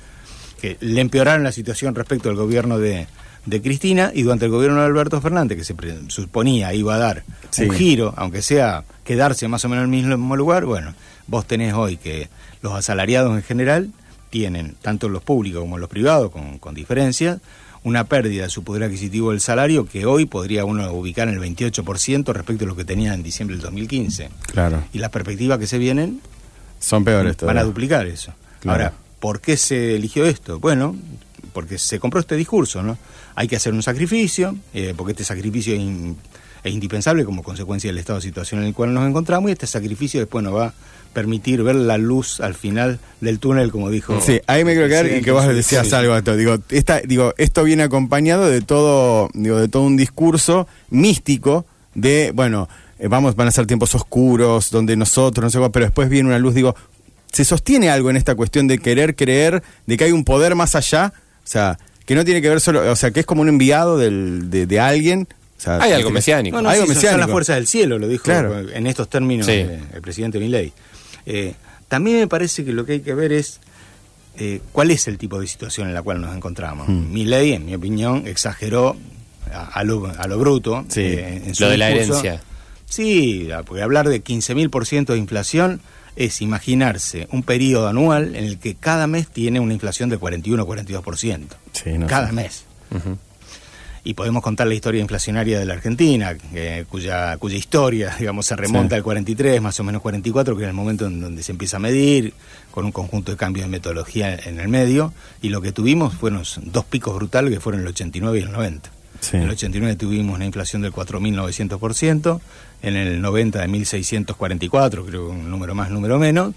que 0.61 0.77
le 0.81 1.01
empeoraron 1.01 1.43
la 1.43 1.53
situación 1.53 1.95
respecto 1.95 2.31
al 2.31 2.37
gobierno 2.37 2.79
de, 2.79 3.07
de 3.47 3.63
Cristina 3.63 4.13
y 4.15 4.23
durante 4.23 4.45
el 4.45 4.51
gobierno 4.51 4.81
de 4.81 4.87
Alberto 4.87 5.21
Fernández, 5.21 5.59
que 5.59 5.65
se 5.65 5.75
suponía 6.09 6.73
iba 6.75 6.95
a 6.95 6.99
dar 6.99 7.25
un 7.59 7.71
giro, 7.71 8.15
aunque 8.17 8.43
sea 8.43 8.85
quedarse 9.05 9.49
más 9.49 9.65
o 9.65 9.69
menos 9.69 9.85
en 9.87 9.95
el 9.95 10.07
mismo 10.07 10.37
lugar, 10.37 10.65
bueno, 10.65 10.95
vos 11.27 11.47
tenés 11.47 11.75
hoy 11.75 11.97
que 11.97 12.29
los 12.63 12.75
asalariados 12.75 13.35
en 13.35 13.43
general 13.43 13.91
tienen, 14.31 14.77
tanto 14.81 15.09
los 15.09 15.23
públicos 15.23 15.61
como 15.61 15.79
los 15.79 15.89
privados, 15.89 16.31
con, 16.31 16.59
con 16.59 16.75
diferencias, 16.75 17.41
una 17.85 18.05
pérdida 18.05 18.45
de 18.45 18.51
su 18.51 18.63
poder 18.63 18.85
adquisitivo 18.85 19.31
del 19.31 19.41
salario 19.41 19.87
que 19.87 20.07
hoy 20.07 20.27
podría 20.27 20.65
uno 20.65 20.91
ubicar 20.93 21.29
en 21.29 21.35
el 21.35 21.41
28% 21.41 22.33
respecto 22.33 22.65
a 22.65 22.69
lo 22.69 22.77
que 22.77 22.85
tenía 22.85 23.15
en 23.15 23.23
diciembre 23.23 23.57
del 23.57 23.63
2015. 23.63 24.31
Claro. 24.53 24.85
Y 24.93 24.99
las 24.99 25.11
perspectivas 25.11 25.59
que 25.59 25.67
se 25.67 25.79
vienen 25.79 26.21
son 26.79 27.05
peores 27.05 27.37
Van 27.39 27.59
a 27.59 27.65
duplicar 27.65 28.07
eso. 28.07 28.33
Ahora, 28.67 28.93
¿por 29.21 29.41
qué 29.41 29.57
se 29.57 29.97
eligió 29.97 30.25
esto? 30.25 30.61
Bueno, 30.61 30.97
porque 31.53 31.79
se 31.79 31.99
compró 31.99 32.21
este 32.21 32.37
discurso, 32.37 32.83
¿no? 32.83 32.99
Hay 33.35 33.49
que 33.49 33.57
hacer 33.57 33.73
un 33.73 33.83
sacrificio, 33.83 34.57
eh, 34.75 34.95
porque 34.97 35.13
este 35.13 35.25
sacrificio 35.25 35.75
es, 35.75 35.83
es 36.65 36.73
indispensable 36.73 37.25
como 37.25 37.43
consecuencia 37.43 37.89
del 37.91 37.99
estado 37.99 38.19
de 38.19 38.23
situación 38.23 38.61
en 38.61 38.69
el 38.69 38.75
cual 38.75 38.95
nos 38.95 39.09
encontramos 39.09 39.49
y 39.49 39.53
este 39.53 39.67
sacrificio 39.67 40.21
después 40.21 40.45
nos 40.45 40.55
va 40.55 40.75
permitir 41.13 41.63
ver 41.63 41.77
la 41.77 41.99
luz 41.99 42.41
al 42.41 42.55
final 42.55 42.99
del 43.21 43.39
túnel, 43.39 43.71
como 43.71 43.91
dijo. 43.91 44.21
Sí, 44.21 44.41
ahí 44.47 44.65
me 44.65 44.73
quiero 44.73 44.89
quedar 44.89 45.07
y 45.07 45.23
que 45.23 45.31
vos 45.31 45.47
decías 45.47 45.93
algo 45.93 46.17
esto. 46.17 46.37
Digo, 46.37 46.59
esta, 46.71 47.01
digo, 47.01 47.35
esto 47.39 47.65
viene 47.65 47.83
acompañado 47.83 48.49
de 48.49 48.61
todo, 48.61 49.29
digo, 49.35 49.59
de 49.59 49.69
todo 49.69 49.83
un 49.83 49.97
discurso 49.97 50.67
místico 50.91 51.67
de, 51.95 52.33
bueno, 52.35 52.69
eh, 52.99 53.09
vamos, 53.09 53.37
van 53.37 53.49
a 53.49 53.51
ser 53.51 53.67
tiempos 53.67 53.95
oscuros, 53.95 54.71
donde 54.71 54.97
nosotros, 54.97 55.45
no 55.45 55.51
sé 55.51 55.71
pero 55.71 55.87
después 55.87 56.09
viene 56.09 56.29
una 56.29 56.39
luz, 56.39 56.55
digo, 56.55 56.75
¿se 57.33 57.45
sostiene 57.45 57.91
algo 57.91 58.11
en 58.11 58.17
esta 58.17 58.35
cuestión 58.35 58.69
de 58.69 58.79
querer 58.79 59.17
creer, 59.17 59.63
de 59.87 59.97
que 59.97 60.05
hay 60.05 60.13
un 60.13 60.25
poder 60.25 60.55
más 60.55 60.75
allá? 60.75 61.13
O 61.45 61.47
sea, 61.47 61.79
que 62.07 62.15
no 62.15 62.25
tiene 62.25 62.41
que 62.41 62.49
ver 62.49 62.61
solo, 62.61 62.91
o 62.91 62.97
sea, 62.97 63.11
que 63.11 63.21
es 63.21 63.27
como 63.27 63.43
un 63.43 63.49
enviado 63.49 63.99
del, 63.99 64.51
de, 64.51 64.81
alguien 64.81 65.27
hay 65.65 65.93
algo 65.93 66.11
mesiánico. 66.11 66.59
hay 66.59 66.65
algo 66.67 66.87
mesiánico. 66.87 67.11
Son 67.11 67.21
las 67.21 67.31
fuerzas 67.31 67.57
del 67.57 67.67
cielo, 67.67 67.99
lo 67.99 68.09
dijo 68.09 68.31
en 68.31 68.87
estos 68.87 69.09
términos 69.09 69.47
el 69.49 70.01
presidente 70.01 70.39
Milei. 70.39 70.73
Eh, 71.27 71.55
también 71.89 72.19
me 72.19 72.29
parece 72.29 72.65
que 72.65 72.73
lo 72.73 72.85
que 72.85 72.93
hay 72.95 73.01
que 73.01 73.15
ver 73.15 73.33
es 73.33 73.61
eh, 74.39 74.61
cuál 74.73 74.91
es 74.91 75.09
el 75.09 75.19
tipo 75.19 75.41
de 75.41 75.47
situación 75.47 75.89
en 75.89 75.95
la 75.95 76.03
cual 76.03 76.21
nos 76.21 76.35
encontramos. 76.35 76.89
Hmm. 76.89 77.13
Mi 77.13 77.25
ley, 77.25 77.53
en 77.53 77.67
mi 77.67 77.75
opinión, 77.75 78.27
exageró 78.27 78.97
a, 79.53 79.85
lo, 79.85 80.01
bruto. 80.39 80.85
Eh, 80.97 81.43
en 81.47 81.53
lo 81.59 81.69
de 81.69 81.79
la 81.79 81.91
herencia. 81.91 82.43
Sí, 82.87 83.49
porque 83.67 83.83
hablar 83.83 84.09
de 84.09 84.23
15.000% 84.23 85.07
de 85.07 85.19
inflación 85.19 85.81
es 86.15 86.43
imaginarse 86.43 87.27
un 87.33 87.43
periodo 87.43 87.89
anual 87.89 88.37
en 88.37 88.45
el 88.45 88.59
que 88.59 88.75
cada 88.75 89.07
mes 89.07 89.29
tiene 89.29 89.61
una 89.61 89.73
inflación 89.73 90.11
de 90.11 90.19
41 90.19 90.63
o 90.63 90.67
42%. 90.67 92.07
cada 92.07 92.33
mes 92.33 92.65
y 94.05 94.15
podemos 94.15 94.43
contar 94.43 94.67
la 94.67 94.75
historia 94.75 95.01
inflacionaria 95.01 95.59
de 95.59 95.65
la 95.65 95.75
Argentina, 95.75 96.37
cuya, 96.89 97.37
cuya 97.37 97.57
historia, 97.57 98.15
digamos, 98.19 98.47
se 98.47 98.57
remonta 98.57 98.97
al 98.97 99.03
43, 99.03 99.61
más 99.63 99.79
o 99.79 99.85
menos 99.85 100.03
44, 100.03 100.57
que 100.57 100.63
es 100.65 100.69
el 100.69 100.75
momento 100.75 101.07
en 101.07 101.21
donde 101.21 101.43
se 101.43 101.53
empieza 101.53 101.77
a 101.77 101.81
medir, 101.81 102.35
con 102.71 102.85
un 102.85 102.93
conjunto 102.93 103.31
de 103.31 103.37
cambios 103.37 103.67
de 103.67 103.71
metodología 103.71 104.35
en 104.35 104.59
el 104.59 104.69
medio, 104.69 105.13
y 105.41 105.51
lo 105.51 105.61
que 105.61 105.73
tuvimos 105.73 106.15
fueron 106.15 106.43
dos 106.63 106.85
picos 106.85 107.15
brutales 107.15 107.53
que 107.53 107.61
fueron 107.61 107.83
el 107.83 107.89
89 107.89 108.41
y 108.41 108.43
el 108.43 108.53
90. 108.53 108.91
En 109.33 109.43
el 109.43 109.51
89 109.51 109.95
tuvimos 109.95 110.35
una 110.35 110.47
inflación 110.47 110.83
del 110.83 110.93
4.900%, 110.93 112.41
en 112.83 112.97
el 112.97 113.21
90 113.21 113.61
de 113.61 113.69
1.644, 113.69 115.07
creo 115.07 115.07
que 115.07 115.17
un 115.19 115.49
número 115.49 115.77
más, 115.77 115.91
número 115.91 116.19
menos, 116.19 116.55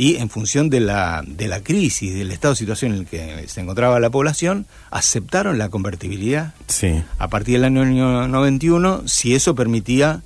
y 0.00 0.16
en 0.16 0.30
función 0.30 0.70
de 0.70 0.80
la, 0.80 1.22
de 1.26 1.46
la 1.46 1.60
crisis, 1.62 2.14
del 2.14 2.32
estado 2.32 2.54
de 2.54 2.56
situación 2.56 2.92
en 2.92 3.00
el 3.00 3.06
que 3.06 3.46
se 3.48 3.60
encontraba 3.60 4.00
la 4.00 4.08
población, 4.08 4.64
aceptaron 4.90 5.58
la 5.58 5.68
convertibilidad 5.68 6.54
sí. 6.68 7.02
a 7.18 7.28
partir 7.28 7.60
del 7.60 7.64
año 7.64 8.26
91 8.26 9.02
si 9.04 9.34
eso 9.34 9.54
permitía 9.54 10.22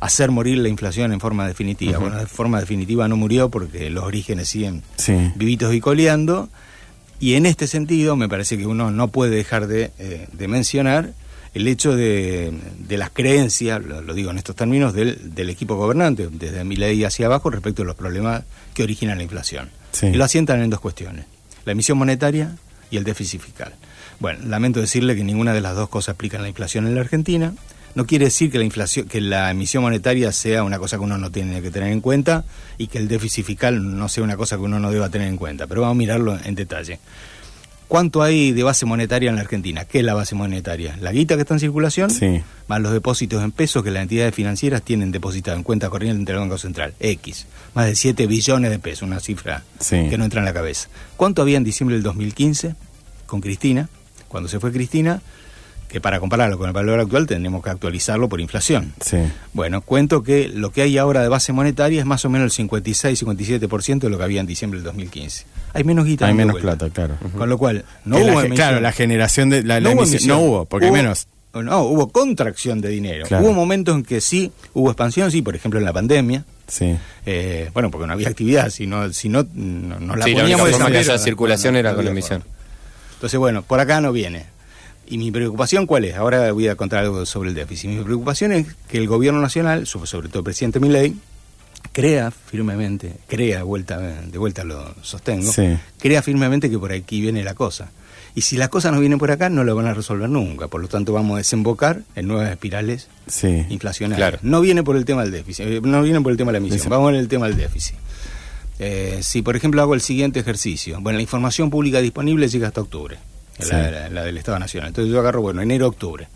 hacer 0.00 0.30
morir 0.30 0.56
la 0.56 0.70
inflación 0.70 1.12
en 1.12 1.20
forma 1.20 1.46
definitiva. 1.46 1.98
Bueno, 1.98 2.16
de 2.16 2.24
forma 2.24 2.58
definitiva 2.58 3.06
no 3.06 3.16
murió 3.18 3.50
porque 3.50 3.90
los 3.90 4.04
orígenes 4.04 4.48
siguen 4.48 4.82
vivitos 5.34 5.74
y 5.74 5.80
coleando. 5.80 6.48
Y 7.20 7.34
en 7.34 7.44
este 7.44 7.66
sentido, 7.66 8.16
me 8.16 8.30
parece 8.30 8.56
que 8.56 8.64
uno 8.64 8.90
no 8.90 9.08
puede 9.08 9.36
dejar 9.36 9.66
de, 9.66 9.90
eh, 9.98 10.26
mencionar 10.48 11.12
el 11.54 11.66
hecho 11.66 11.96
de, 11.96 12.52
las 12.90 13.10
creencias, 13.10 13.82
lo, 13.84 14.14
digo 14.14 14.30
en 14.30 14.38
estos 14.38 14.56
términos, 14.56 14.94
del, 14.94 15.34
del 15.34 15.50
equipo 15.50 15.76
gobernante, 15.76 16.28
desde 16.30 16.64
mi 16.64 16.76
ley 16.76 17.04
hacia 17.04 17.26
abajo, 17.26 17.50
respecto 17.50 17.82
a 17.82 17.84
los 17.84 17.96
problemas 17.96 18.44
que 18.74 18.82
originan 18.82 19.18
la 19.18 19.24
inflación. 19.24 19.70
Y 20.02 20.12
lo 20.12 20.24
asientan 20.24 20.60
en 20.60 20.70
dos 20.70 20.80
cuestiones, 20.80 21.24
la 21.64 21.72
emisión 21.72 21.98
monetaria 21.98 22.56
y 22.90 22.96
el 22.96 23.04
déficit 23.04 23.40
fiscal. 23.40 23.74
Bueno, 24.20 24.40
lamento 24.46 24.80
decirle 24.80 25.14
que 25.16 25.24
ninguna 25.24 25.52
de 25.52 25.60
las 25.60 25.76
dos 25.76 25.88
cosas 25.88 26.14
explican 26.14 26.42
la 26.42 26.48
inflación 26.48 26.86
en 26.86 26.94
la 26.94 27.00
Argentina. 27.00 27.54
No 27.94 28.06
quiere 28.06 28.26
decir 28.26 28.50
que 28.50 28.58
la 28.58 28.64
inflación, 28.64 29.08
que 29.08 29.20
la 29.20 29.50
emisión 29.50 29.82
monetaria 29.82 30.30
sea 30.32 30.62
una 30.62 30.78
cosa 30.78 30.96
que 30.98 31.04
uno 31.04 31.18
no 31.18 31.30
tiene 31.30 31.62
que 31.62 31.70
tener 31.70 31.92
en 31.92 32.00
cuenta 32.00 32.44
y 32.76 32.88
que 32.88 32.98
el 32.98 33.08
déficit 33.08 33.44
fiscal 33.44 33.96
no 33.96 34.08
sea 34.08 34.22
una 34.22 34.36
cosa 34.36 34.56
que 34.56 34.62
uno 34.62 34.78
no 34.78 34.90
deba 34.90 35.08
tener 35.08 35.28
en 35.28 35.36
cuenta, 35.36 35.66
pero 35.66 35.82
vamos 35.82 35.96
a 35.96 35.98
mirarlo 35.98 36.38
en 36.44 36.54
detalle. 36.54 37.00
¿Cuánto 37.88 38.22
hay 38.22 38.52
de 38.52 38.62
base 38.62 38.84
monetaria 38.84 39.30
en 39.30 39.36
la 39.36 39.42
Argentina? 39.42 39.86
¿Qué 39.86 40.00
es 40.00 40.04
la 40.04 40.12
base 40.12 40.34
monetaria? 40.34 40.98
La 41.00 41.10
guita 41.10 41.36
que 41.36 41.40
está 41.40 41.54
en 41.54 41.60
circulación, 41.60 42.10
sí. 42.10 42.42
más 42.68 42.82
los 42.82 42.92
depósitos 42.92 43.42
en 43.42 43.50
pesos 43.50 43.82
que 43.82 43.90
las 43.90 44.02
entidades 44.02 44.34
financieras 44.34 44.82
tienen 44.82 45.10
depositado 45.10 45.56
en 45.56 45.62
cuenta 45.62 45.88
corriente 45.88 46.30
del 46.30 46.40
Banco 46.40 46.58
Central, 46.58 46.92
X. 47.00 47.46
Más 47.72 47.86
de 47.86 47.96
7 47.96 48.26
billones 48.26 48.70
de 48.70 48.78
pesos, 48.78 49.02
una 49.02 49.20
cifra 49.20 49.64
que 49.88 50.18
no 50.18 50.24
entra 50.24 50.40
en 50.40 50.44
la 50.44 50.52
cabeza. 50.52 50.90
¿Cuánto 51.16 51.40
había 51.40 51.56
en 51.56 51.64
diciembre 51.64 51.96
del 51.96 52.02
2015 52.02 52.74
con 53.24 53.40
Cristina? 53.40 53.88
Cuando 54.28 54.50
se 54.50 54.60
fue 54.60 54.70
Cristina, 54.70 55.22
que 55.88 56.02
para 56.02 56.20
compararlo 56.20 56.58
con 56.58 56.66
el 56.66 56.74
valor 56.74 57.00
actual 57.00 57.26
tenemos 57.26 57.64
que 57.64 57.70
actualizarlo 57.70 58.28
por 58.28 58.42
inflación. 58.42 58.92
Sí. 59.00 59.16
Bueno, 59.54 59.80
cuento 59.80 60.22
que 60.22 60.48
lo 60.48 60.70
que 60.70 60.82
hay 60.82 60.98
ahora 60.98 61.22
de 61.22 61.28
base 61.28 61.54
monetaria 61.54 62.00
es 62.00 62.06
más 62.06 62.24
o 62.26 62.28
menos 62.28 62.58
el 62.58 62.68
56-57% 62.68 64.00
de 64.00 64.10
lo 64.10 64.18
que 64.18 64.24
había 64.24 64.40
en 64.40 64.46
diciembre 64.46 64.78
del 64.78 64.84
2015. 64.84 65.46
Hay 65.74 65.84
menos 65.84 66.06
guita. 66.06 66.26
Hay 66.26 66.34
menos 66.34 66.60
plata, 66.60 66.88
claro. 66.90 67.16
Con 67.36 67.48
lo 67.48 67.58
cual, 67.58 67.84
no 68.04 68.18
hubo 68.18 68.54
Claro, 68.54 68.80
la 68.80 68.92
generación 68.92 69.50
de 69.50 69.62
la, 69.62 69.80
no, 69.80 69.92
hubo, 69.92 70.04
no 70.26 70.40
hubo, 70.40 70.64
porque 70.64 70.86
hay 70.86 70.92
menos. 70.92 71.26
No, 71.54 71.82
hubo 71.82 72.08
contracción 72.08 72.80
de 72.80 72.90
dinero. 72.90 73.26
Hubo 73.30 73.52
momentos 73.52 73.94
en 73.94 74.02
que 74.04 74.20
sí 74.20 74.52
hubo 74.74 74.90
expansión, 74.90 75.30
sí, 75.30 75.42
por 75.42 75.56
ejemplo 75.56 75.78
en 75.78 75.84
la 75.84 75.92
pandemia. 75.92 76.44
Sí. 76.66 76.96
Eh, 77.24 77.70
bueno, 77.72 77.90
porque 77.90 78.06
no 78.06 78.12
había 78.12 78.28
actividad, 78.28 78.70
si 78.70 78.86
no, 78.86 79.12
si 79.12 79.28
no, 79.28 79.46
nos 79.54 80.18
la 80.18 80.24
sí, 80.24 80.34
poníamos 80.34 80.78
la 80.78 81.18
circulación 81.18 81.76
era 81.76 81.94
con 81.94 82.04
la 82.04 82.10
emisión. 82.10 82.44
Entonces, 83.14 83.38
bueno, 83.38 83.62
por 83.62 83.80
acá 83.80 84.00
no 84.00 84.12
viene. 84.12 84.46
Y 85.10 85.16
mi 85.16 85.30
preocupación, 85.30 85.86
¿cuál 85.86 86.04
es? 86.04 86.16
Ahora 86.16 86.52
voy 86.52 86.68
a 86.68 86.76
contar 86.76 87.00
algo 87.00 87.24
sobre 87.24 87.48
el 87.48 87.54
déficit. 87.54 87.90
Mi 87.90 88.04
preocupación 88.04 88.52
es 88.52 88.66
que 88.88 88.98
el 88.98 89.08
gobierno 89.08 89.40
nacional, 89.40 89.86
sobre 89.86 90.28
todo 90.28 90.40
el 90.40 90.44
presidente 90.44 90.80
Milei, 90.80 91.16
crea 91.92 92.30
firmemente, 92.30 93.16
crea, 93.26 93.62
vuelta, 93.62 93.98
de 93.98 94.38
vuelta 94.38 94.64
lo 94.64 94.94
sostengo, 95.02 95.50
crea 95.98 96.22
firmemente 96.22 96.70
que 96.70 96.78
por 96.78 96.92
aquí 96.92 97.20
viene 97.20 97.42
la 97.44 97.54
cosa. 97.54 97.90
Y 98.34 98.42
si 98.42 98.56
las 98.56 98.68
cosas 98.68 98.92
no 98.92 99.00
vienen 99.00 99.18
por 99.18 99.30
acá, 99.30 99.48
no 99.48 99.64
lo 99.64 99.74
van 99.74 99.86
a 99.86 99.94
resolver 99.94 100.28
nunca. 100.28 100.68
Por 100.68 100.80
lo 100.80 100.86
tanto, 100.86 101.12
vamos 101.12 101.34
a 101.34 101.38
desembocar 101.38 102.02
en 102.14 102.28
nuevas 102.28 102.50
espirales 102.50 103.08
inflacionarias. 103.68 104.44
No 104.44 104.60
viene 104.60 104.84
por 104.84 104.96
el 104.96 105.04
tema 105.04 105.22
del 105.22 105.32
déficit, 105.32 105.66
eh, 105.66 105.80
no 105.82 106.02
viene 106.02 106.20
por 106.20 106.30
el 106.30 106.38
tema 106.38 106.52
de 106.52 106.60
la 106.60 106.66
emisión, 106.66 106.88
vamos 106.88 107.10
en 107.10 107.16
el 107.16 107.26
tema 107.26 107.48
del 107.48 107.56
déficit. 107.56 107.96
Eh, 108.78 109.18
si, 109.22 109.42
por 109.42 109.56
ejemplo, 109.56 109.82
hago 109.82 109.94
el 109.94 110.00
siguiente 110.00 110.38
ejercicio, 110.38 111.00
bueno, 111.00 111.16
la 111.16 111.22
información 111.22 111.68
pública 111.68 112.00
disponible 112.00 112.46
llega 112.48 112.68
hasta 112.68 112.80
octubre 112.80 113.18
la, 113.66 114.22
del 114.22 114.38
Estado 114.38 114.58
Nacional. 114.58 114.88
Entonces 114.88 115.12
yo 115.12 115.18
agarro, 115.18 115.42
bueno, 115.42 115.60
enero-octubre. 115.60 116.28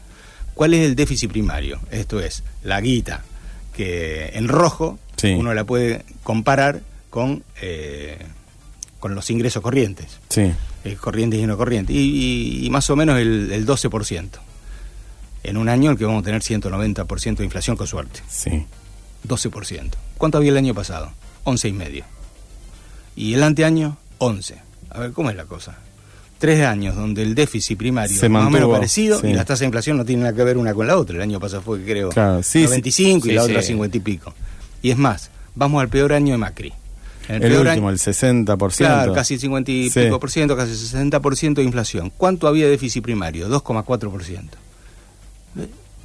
¿Cuál 0.54 0.74
es 0.74 0.84
el 0.84 0.96
déficit 0.96 1.30
primario? 1.30 1.80
Esto 1.90 2.20
es, 2.20 2.42
la 2.62 2.80
guita, 2.80 3.22
que 3.74 4.30
en 4.34 4.48
rojo 4.48 4.98
uno 5.22 5.54
la 5.54 5.64
puede 5.64 6.04
comparar 6.22 6.80
con, 7.10 7.44
eh, 7.60 8.18
con 9.00 9.14
los 9.14 9.30
ingresos 9.30 9.62
corrientes. 9.62 10.18
Sí. 10.28 10.52
Eh, 10.84 10.96
corrientes 10.96 11.40
y 11.40 11.46
no 11.46 11.56
corrientes. 11.56 11.94
Y, 11.96 12.68
más 12.70 12.88
o 12.90 12.96
menos 12.96 13.18
el, 13.18 13.52
el 13.52 13.66
12%. 13.66 14.28
En 15.44 15.56
un 15.56 15.68
año 15.68 15.90
en 15.90 15.96
que 15.96 16.04
vamos 16.04 16.22
a 16.22 16.24
tener 16.24 16.42
190% 16.42 17.36
de 17.36 17.44
inflación 17.44 17.76
con 17.76 17.86
suerte. 17.86 18.20
Sí. 18.28 18.66
12%. 19.26 19.90
¿Cuánto 20.18 20.38
había 20.38 20.50
el 20.50 20.56
año 20.56 20.74
pasado? 20.74 21.10
11,5. 21.44 22.04
Y 23.16 23.34
el 23.34 23.42
anteaño, 23.42 23.96
11. 24.18 24.56
A 24.90 25.00
ver, 25.00 25.12
¿cómo 25.12 25.30
es 25.30 25.36
la 25.36 25.44
cosa? 25.44 25.76
tres 26.42 26.66
años 26.66 26.96
donde 26.96 27.22
el 27.22 27.36
déficit 27.36 27.78
primario 27.78 28.16
es 28.20 28.28
más 28.28 28.48
o 28.48 28.50
menos 28.50 28.68
parecido 28.68 29.20
y 29.22 29.32
las 29.32 29.46
tasas 29.46 29.60
de 29.60 29.66
inflación 29.66 29.96
no 29.96 30.04
tienen 30.04 30.24
nada 30.24 30.34
que 30.34 30.42
ver 30.42 30.56
una 30.56 30.74
con 30.74 30.88
la 30.88 30.96
otra. 30.96 31.14
El 31.14 31.22
año 31.22 31.38
pasado 31.38 31.62
fue, 31.62 31.80
creo, 31.84 32.08
claro, 32.08 32.40
95 32.42 33.28
y 33.28 33.30
la 33.30 33.44
otra 33.44 33.62
50 33.62 33.96
y 33.96 34.00
pico. 34.00 34.34
Y 34.82 34.90
es 34.90 34.98
más, 34.98 35.30
vamos 35.54 35.80
al 35.80 35.88
peor 35.88 36.12
año 36.12 36.32
de 36.32 36.38
Macri. 36.38 36.72
el, 37.28 37.42
el 37.42 37.66
último, 37.66 37.88
el 37.90 37.98
60%. 37.98 38.76
Claro, 38.76 39.12
casi 39.12 39.38
50 39.38 39.70
y 39.70 39.90
pico 39.90 40.20
por 40.20 40.30
ciento, 40.30 40.56
casi 40.56 40.72
60% 40.72 41.54
de 41.54 41.62
inflación. 41.62 42.12
¿Cuánto 42.16 42.48
había 42.48 42.64
de 42.64 42.72
déficit 42.72 43.02
primario? 43.02 43.48
2,4%. 43.48 44.40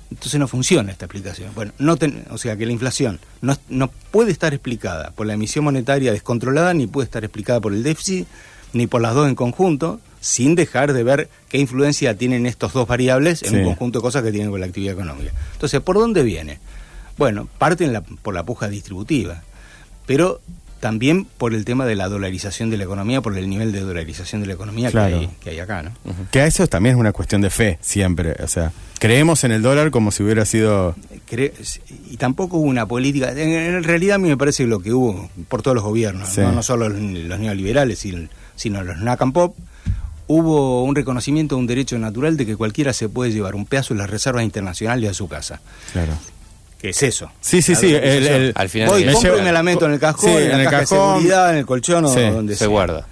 Entonces 0.09 0.39
no 0.39 0.47
funciona 0.47 0.91
esta 0.91 1.05
explicación. 1.05 1.51
Bueno, 1.53 1.73
no 1.79 1.97
o 2.29 2.37
sea 2.37 2.55
que 2.55 2.65
la 2.65 2.71
inflación 2.71 3.19
no, 3.41 3.57
no 3.67 3.89
puede 4.11 4.31
estar 4.31 4.53
explicada 4.53 5.11
por 5.11 5.27
la 5.27 5.33
emisión 5.33 5.65
monetaria 5.65 6.13
descontrolada, 6.13 6.73
ni 6.73 6.87
puede 6.87 7.05
estar 7.05 7.23
explicada 7.23 7.59
por 7.59 7.73
el 7.73 7.83
déficit, 7.83 8.25
ni 8.73 8.87
por 8.87 9.01
las 9.01 9.13
dos 9.13 9.27
en 9.27 9.35
conjunto, 9.35 9.99
sin 10.21 10.55
dejar 10.55 10.93
de 10.93 11.03
ver 11.03 11.29
qué 11.49 11.57
influencia 11.57 12.17
tienen 12.17 12.45
estos 12.45 12.73
dos 12.73 12.87
variables 12.87 13.43
en 13.43 13.57
un 13.57 13.63
conjunto 13.65 13.99
de 13.99 14.03
cosas 14.03 14.23
que 14.23 14.31
tienen 14.31 14.49
con 14.49 14.59
la 14.59 14.67
actividad 14.67 14.93
económica. 14.93 15.31
Entonces, 15.53 15.81
¿por 15.81 15.97
dónde 15.97 16.23
viene? 16.23 16.59
Bueno, 17.17 17.47
parten 17.57 18.01
por 18.21 18.33
la 18.33 18.43
puja 18.43 18.67
distributiva, 18.67 19.41
pero 20.05 20.39
también 20.79 21.25
por 21.25 21.53
el 21.53 21.65
tema 21.65 21.85
de 21.85 21.95
la 21.95 22.07
dolarización 22.07 22.69
de 22.69 22.77
la 22.77 22.83
economía, 22.83 23.21
por 23.21 23.37
el 23.37 23.49
nivel 23.49 23.71
de 23.71 23.81
dolarización 23.81 24.41
de 24.41 24.47
la 24.47 24.53
economía 24.53 24.91
que, 24.91 25.49
hay, 25.49 25.59
acá, 25.59 25.81
¿no? 25.81 25.91
Que 26.31 26.41
a 26.41 26.47
eso 26.47 26.67
también 26.67 26.95
es 26.95 26.99
una 26.99 27.13
cuestión 27.13 27.41
de 27.41 27.49
fe, 27.49 27.79
siempre. 27.81 28.35
O 28.43 28.47
sea, 28.47 28.71
creemos 28.99 29.43
en 29.43 29.51
el 29.51 29.61
dólar 29.61 29.91
como 29.91 30.11
si 30.11 30.23
hubiera 30.23 30.45
sido... 30.45 30.95
y 32.09 32.17
tampoco 32.17 32.57
hubo 32.57 32.67
una 32.67 32.85
política... 32.85 33.31
En, 33.31 33.83
realidad 33.83 34.15
a 34.15 34.19
mí 34.19 34.29
me 34.29 34.37
parece 34.37 34.65
lo 34.65 34.79
que 34.79 34.93
hubo 34.93 35.29
por 35.49 35.61
todos 35.61 35.75
los 35.75 35.83
gobiernos, 35.83 36.37
no, 36.37 36.63
solo 36.63 36.89
los, 36.89 36.99
neoliberales, 37.39 37.99
sino, 37.99 38.83
los 38.83 38.97
NACAM 38.97 39.33
POP, 39.33 39.57
hubo 40.27 40.83
un 40.83 40.95
reconocimiento 40.95 41.55
de 41.55 41.61
un 41.61 41.67
derecho 41.67 41.97
natural 41.97 42.37
de 42.37 42.45
que 42.45 42.55
cualquiera 42.55 42.93
se 42.93 43.09
puede 43.09 43.31
llevar 43.31 43.55
un 43.55 43.65
pedazo 43.65 43.93
de 43.93 44.01
las 44.01 44.09
reservas 44.09 44.43
internacionales 44.43 45.09
a 45.09 45.13
su 45.13 45.27
casa. 45.27 45.59
Claro. 45.93 46.13
¿Qué 46.79 46.89
es 46.89 47.03
eso? 47.03 47.31
Sí, 47.41 47.61
sí, 47.61 47.75
sí. 47.75 47.93
El, 47.93 48.53
al 48.55 48.69
final 48.69 48.89
Voy, 48.89 49.05
compro 49.11 49.39
un 49.39 49.47
elemento 49.47 49.85
en 49.85 49.93
el 49.93 49.99
cajón, 49.99 50.29
en, 50.29 50.59
el 50.59 50.69
cajón, 50.69 50.79
de 50.79 50.85
seguridad, 50.85 51.51
en 51.51 51.57
el 51.57 51.65
colchón 51.65 52.05
o 52.05 52.09
donde 52.09 52.55
se 52.55 52.67
guarda. 52.67 53.07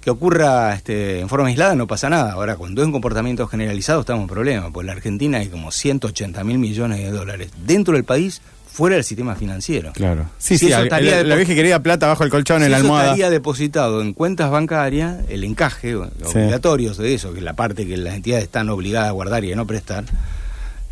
Que 0.00 0.10
ocurra 0.10 0.74
este, 0.74 1.20
en 1.20 1.28
forma 1.28 1.48
aislada 1.48 1.74
no 1.74 1.86
pasa 1.86 2.08
nada. 2.08 2.32
Ahora, 2.32 2.56
cuando 2.56 2.80
es 2.80 2.86
un 2.86 2.92
comportamiento 2.92 3.46
generalizado 3.46 4.00
estamos 4.00 4.22
en 4.22 4.28
problema. 4.28 4.70
Porque 4.70 4.80
en 4.80 4.86
la 4.86 4.92
Argentina 4.92 5.38
hay 5.38 5.48
como 5.48 5.70
180 5.70 6.44
mil 6.44 6.58
millones 6.58 7.00
de 7.00 7.10
dólares 7.10 7.50
dentro 7.66 7.94
del 7.94 8.04
país 8.04 8.40
fuera 8.78 8.94
del 8.94 9.04
sistema 9.04 9.34
financiero. 9.34 9.92
Claro. 9.92 10.26
Sí, 10.38 10.56
sí, 10.56 10.68
la, 10.68 11.34
vieja 11.34 11.54
quería 11.54 11.82
plata 11.82 12.06
bajo 12.06 12.22
el 12.22 12.30
colchón 12.30 12.62
en 12.62 12.70
la 12.70 12.76
almohada. 12.76 13.06
Eso 13.06 13.12
estaría 13.14 13.30
depositado 13.30 14.00
en 14.00 14.12
cuentas 14.12 14.52
bancarias, 14.52 15.16
el 15.28 15.42
encaje 15.42 15.96
obligatorios 15.96 16.96
de 16.96 17.12
eso, 17.12 17.32
que 17.32 17.38
es 17.38 17.44
la 17.44 17.54
parte 17.54 17.88
que 17.88 17.96
las 17.96 18.14
entidades 18.14 18.44
están 18.44 18.68
obligadas 18.68 19.08
a 19.08 19.12
guardar 19.12 19.44
y 19.44 19.52
a 19.52 19.56
no 19.56 19.66
prestar, 19.66 20.04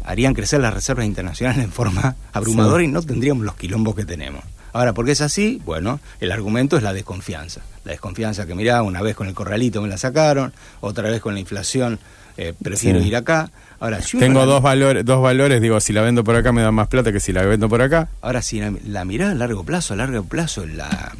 harían 0.07 0.35
crecer 0.35 0.61
las 0.61 0.73
reservas 0.73 1.05
internacionales 1.05 1.65
en 1.65 1.73
forma 1.73 2.17
abrumadora 2.33 2.83
y 2.83 2.89
no 2.89 3.03
tendríamos 3.03 3.45
los 3.45 3.57
quilombos 3.57 3.95
que 3.95 4.05
tenemos. 4.05 4.43
Ahora, 4.73 4.93
¿por 4.93 5.07
qué 5.07 5.13
es 5.13 5.21
así? 5.21 5.61
Bueno, 5.65 6.01
el 6.21 6.33
argumento 6.33 6.77
es 6.77 6.83
la 6.83 6.93
desconfianza. 6.93 7.63
La 7.85 7.93
desconfianza 7.93 8.47
que, 8.47 8.55
mirá, 8.55 8.83
una 8.83 9.01
vez 9.01 9.17
con 9.17 9.27
el 9.27 9.35
corralito 9.35 9.81
me 9.81 9.89
la 9.89 9.97
sacaron, 9.97 10.53
otra 10.81 11.09
vez 11.09 11.21
con 11.21 11.35
la 11.35 11.41
inflación 11.41 11.99
eh, 12.37 12.53
prefiero 12.63 13.01
ir 13.01 13.17
acá. 13.17 13.51
Ahora, 13.81 14.01
Tengo 14.19 14.45
dos, 14.47 14.63
valores, 14.63 15.05
dos 15.05 15.23
valores, 15.23 15.61
digo, 15.61 15.81
si 15.81 15.93
la 15.93 16.03
vendo 16.03 16.25
por 16.25 16.37
acá 16.37 16.53
me 16.53 16.63
da 16.63 16.71
más 16.73 16.89
plata 16.89 17.13
que 17.13 17.21
si 17.21 17.33
la 17.33 17.43
vendo 17.43 17.69
por 17.69 17.83
acá. 17.83 18.09
Ahora, 18.21 18.43
si 18.43 18.61
la, 18.61 19.05
mirada 19.05 19.33
a 19.33 19.35
largo 19.35 19.65
plazo, 19.65 19.95
a 19.95 19.97
largo 19.97 20.23
plazo, 20.25 20.67
la, 20.67 21.15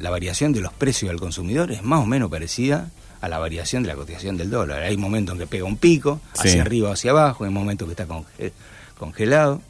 la 0.00 0.10
variación 0.10 0.52
de 0.52 0.60
los 0.60 0.72
precios 0.72 1.10
al 1.10 1.18
consumidor 1.18 1.72
es 1.72 1.82
más 1.82 2.02
o 2.02 2.06
menos 2.06 2.30
parecida 2.30 2.90
a 3.20 3.28
la 3.28 3.38
variación 3.38 3.82
de 3.82 3.88
la 3.88 3.94
cotización 3.94 4.36
del 4.36 4.50
dólar. 4.50 4.82
Hay 4.82 4.96
momentos 4.96 5.34
en 5.34 5.40
que 5.40 5.46
pega 5.46 5.64
un 5.64 5.76
pico, 5.76 6.20
hacia 6.36 6.62
arriba 6.62 6.90
o 6.90 6.92
hacia 6.92 7.10
abajo, 7.10 7.44
hay 7.44 7.50
momentos 7.50 7.86
que 7.86 7.92
está 7.92 8.06
congelado. 8.98 9.60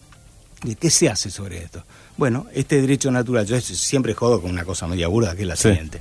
¿Y 0.64 0.74
qué 0.74 0.90
se 0.90 1.08
hace 1.08 1.30
sobre 1.30 1.58
esto? 1.58 1.84
Bueno, 2.16 2.46
este 2.54 2.80
derecho 2.80 3.10
natural, 3.10 3.46
yo 3.46 3.60
siempre 3.60 4.14
jodo 4.14 4.40
con 4.40 4.50
una 4.50 4.64
cosa 4.64 4.86
media 4.86 5.08
burda 5.08 5.36
que 5.36 5.42
es 5.42 5.48
la 5.48 5.56
siguiente. 5.56 6.00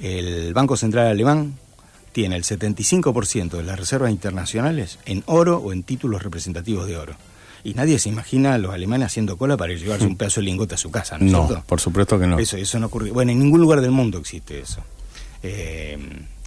El 0.00 0.52
Banco 0.52 0.76
Central 0.76 1.06
Alemán 1.06 1.54
tiene 2.12 2.36
el 2.36 2.44
75% 2.44 3.50
de 3.50 3.62
las 3.62 3.78
reservas 3.78 4.10
internacionales 4.10 4.98
en 5.06 5.22
oro 5.26 5.58
o 5.58 5.72
en 5.72 5.82
títulos 5.82 6.22
representativos 6.22 6.86
de 6.86 6.96
oro. 6.96 7.14
Y 7.62 7.74
nadie 7.74 7.98
se 7.98 8.08
imagina 8.08 8.54
a 8.54 8.58
los 8.58 8.72
alemanes 8.72 9.06
haciendo 9.06 9.36
cola 9.36 9.56
para 9.56 9.74
llevarse 9.74 10.06
un 10.06 10.16
pedazo 10.16 10.40
de 10.40 10.46
lingote 10.46 10.74
a 10.74 10.78
su 10.78 10.90
casa, 10.90 11.18
¿no, 11.18 11.48
no 11.48 11.62
por 11.64 11.80
supuesto 11.80 12.18
que 12.18 12.26
no. 12.26 12.38
Eso, 12.38 12.56
eso 12.56 12.78
no 12.78 12.86
ocurre. 12.86 13.10
Bueno, 13.10 13.32
en 13.32 13.38
ningún 13.38 13.60
lugar 13.60 13.80
del 13.80 13.90
mundo 13.90 14.18
existe 14.18 14.60
eso. 14.60 14.82
Eh, 15.42 15.98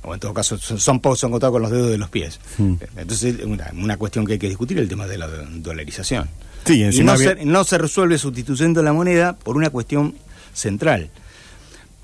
o 0.04 0.14
en 0.14 0.20
todo 0.20 0.34
caso 0.34 0.58
son 0.58 1.00
pocos, 1.00 1.20
son 1.20 1.32
contados 1.32 1.54
con 1.54 1.62
los 1.62 1.72
dedos 1.72 1.90
de 1.90 1.98
los 1.98 2.10
pies. 2.10 2.40
Mm. 2.58 2.76
Entonces, 2.98 3.44
una, 3.44 3.72
una 3.74 3.98
cuestión 3.98 4.26
que 4.26 4.34
hay 4.34 4.40
que 4.40 4.48
discutir 4.48 4.80
el 4.80 4.88
tema 4.88 5.08
de 5.08 5.18
la 5.18 5.28
dolarización. 5.28 6.30
Sí, 6.66 6.84
y 6.84 7.04
no, 7.04 7.18
se, 7.18 7.46
no 7.46 7.64
se 7.64 7.78
resuelve 7.78 8.18
sustituyendo 8.18 8.84
la 8.84 8.94
moneda 8.94 9.34
por 9.34 9.58
una 9.58 9.70
cuestión 9.70 10.16
central. 10.54 11.10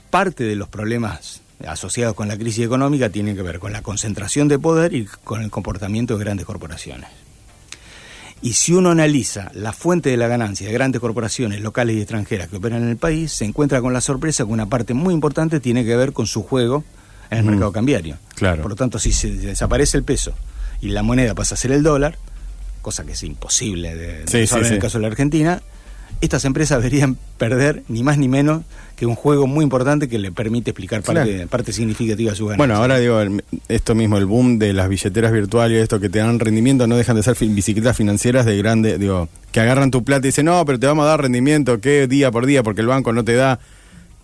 Parte 0.09 0.43
de 0.43 0.55
los 0.55 0.69
problemas 0.69 1.41
asociados 1.67 2.15
con 2.15 2.27
la 2.27 2.37
crisis 2.37 2.65
económica 2.65 3.09
tienen 3.09 3.35
que 3.35 3.41
ver 3.41 3.59
con 3.59 3.73
la 3.73 3.81
concentración 3.81 4.47
de 4.47 4.59
poder 4.59 4.93
y 4.93 5.05
con 5.23 5.41
el 5.41 5.49
comportamiento 5.49 6.17
de 6.17 6.23
grandes 6.23 6.45
corporaciones. 6.45 7.09
Y 8.41 8.53
si 8.53 8.73
uno 8.73 8.91
analiza 8.91 9.49
la 9.53 9.73
fuente 9.73 10.09
de 10.09 10.17
la 10.17 10.27
ganancia 10.27 10.67
de 10.67 10.73
grandes 10.73 11.01
corporaciones 11.01 11.61
locales 11.61 11.95
y 11.95 12.01
extranjeras 12.01 12.49
que 12.49 12.57
operan 12.57 12.83
en 12.83 12.89
el 12.89 12.97
país, 12.97 13.31
se 13.31 13.45
encuentra 13.45 13.81
con 13.81 13.93
la 13.93 14.01
sorpresa 14.01 14.45
que 14.45 14.51
una 14.51 14.67
parte 14.67 14.93
muy 14.93 15.13
importante 15.13 15.59
tiene 15.59 15.85
que 15.85 15.95
ver 15.95 16.13
con 16.13 16.27
su 16.27 16.43
juego 16.43 16.83
en 17.29 17.39
el 17.39 17.43
mm. 17.43 17.47
mercado 17.47 17.71
cambiario. 17.71 18.17
Claro. 18.35 18.61
Por 18.61 18.71
lo 18.71 18.75
tanto, 18.75 18.99
si 18.99 19.11
se 19.11 19.31
desaparece 19.31 19.97
el 19.97 20.03
peso 20.03 20.33
y 20.81 20.89
la 20.89 21.03
moneda 21.03 21.35
pasa 21.35 21.55
a 21.55 21.57
ser 21.57 21.71
el 21.71 21.83
dólar, 21.83 22.17
cosa 22.81 23.05
que 23.05 23.13
es 23.13 23.23
imposible 23.23 23.95
de, 23.95 24.25
en 24.31 24.65
el 24.65 24.79
caso 24.79 24.97
de 24.97 25.01
la 25.01 25.07
Argentina, 25.07 25.61
estas 26.21 26.45
empresas 26.45 26.81
deberían 26.81 27.17
perder 27.37 27.83
ni 27.87 28.03
más 28.03 28.17
ni 28.17 28.27
menos 28.27 28.63
que 28.95 29.05
un 29.05 29.15
juego 29.15 29.47
muy 29.47 29.63
importante 29.63 30.07
que 30.07 30.17
le 30.17 30.31
permite 30.31 30.71
explicar 30.71 31.01
parte, 31.01 31.47
parte 31.47 31.73
significativa 31.73 32.31
de 32.31 32.37
su 32.37 32.45
ganancia. 32.45 32.57
Bueno, 32.57 32.75
ahora 32.75 32.97
digo, 32.97 33.19
esto 33.67 33.95
mismo, 33.95 34.17
el 34.17 34.25
boom 34.25 34.57
de 34.57 34.71
las 34.71 34.87
billeteras 34.87 35.33
virtuales, 35.33 35.83
esto 35.83 35.99
que 35.99 36.09
te 36.09 36.19
dan 36.19 36.39
rendimiento, 36.39 36.87
no 36.87 36.95
dejan 36.95 37.17
de 37.17 37.23
ser 37.23 37.35
bicicletas 37.35 37.97
financieras 37.97 38.45
de 38.45 38.57
grande, 38.57 38.97
digo, 38.97 39.27
que 39.51 39.59
agarran 39.59 39.91
tu 39.91 40.03
plata 40.03 40.27
y 40.27 40.29
dicen, 40.29 40.45
no, 40.45 40.63
pero 40.65 40.79
te 40.79 40.87
vamos 40.87 41.03
a 41.03 41.09
dar 41.09 41.21
rendimiento, 41.21 41.81
que 41.81 42.07
día 42.07 42.31
por 42.31 42.45
día, 42.45 42.63
porque 42.63 42.81
el 42.81 42.87
banco 42.87 43.11
no 43.11 43.25
te 43.25 43.33
da 43.33 43.59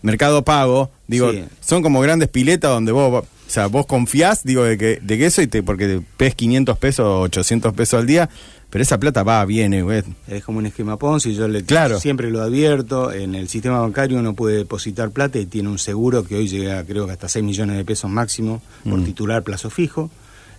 mercado 0.01 0.43
pago, 0.43 0.89
digo, 1.07 1.31
son 1.59 1.81
como 1.81 2.01
grandes 2.01 2.29
piletas 2.29 2.71
donde 2.71 2.91
vos 2.91 3.23
o 3.51 3.53
sea, 3.53 3.67
vos 3.67 3.85
confiás, 3.85 4.45
digo, 4.45 4.63
de 4.63 4.77
que, 4.77 4.99
de 5.01 5.17
que 5.17 5.25
eso 5.25 5.41
y 5.41 5.47
te, 5.47 5.61
porque 5.61 6.01
te 6.15 6.31
500 6.31 6.77
pesos 6.77 7.05
o 7.05 7.19
800 7.23 7.73
pesos 7.73 7.99
al 7.99 8.07
día, 8.07 8.29
pero 8.69 8.81
esa 8.81 8.97
plata 8.97 9.23
va, 9.23 9.43
viene, 9.43 9.81
güey. 9.81 10.03
Es 10.29 10.45
como 10.45 10.59
un 10.59 10.67
esquema 10.67 10.97
Ponzi, 10.97 11.35
yo 11.35 11.49
le, 11.49 11.61
claro. 11.65 11.99
siempre 11.99 12.31
lo 12.31 12.41
advierto, 12.41 13.11
en 13.11 13.35
el 13.35 13.49
sistema 13.49 13.81
bancario 13.81 14.19
uno 14.19 14.35
puede 14.35 14.55
depositar 14.55 15.11
plata 15.11 15.37
y 15.37 15.47
tiene 15.47 15.67
un 15.67 15.79
seguro 15.79 16.23
que 16.23 16.35
hoy 16.35 16.47
llega 16.47 16.81
creo 16.85 17.07
que 17.07 17.11
hasta 17.11 17.27
6 17.27 17.43
millones 17.43 17.75
de 17.75 17.83
pesos 17.83 18.09
máximo 18.09 18.61
por 18.85 18.99
mm. 18.99 19.03
titular 19.03 19.43
plazo 19.43 19.69
fijo. 19.69 20.09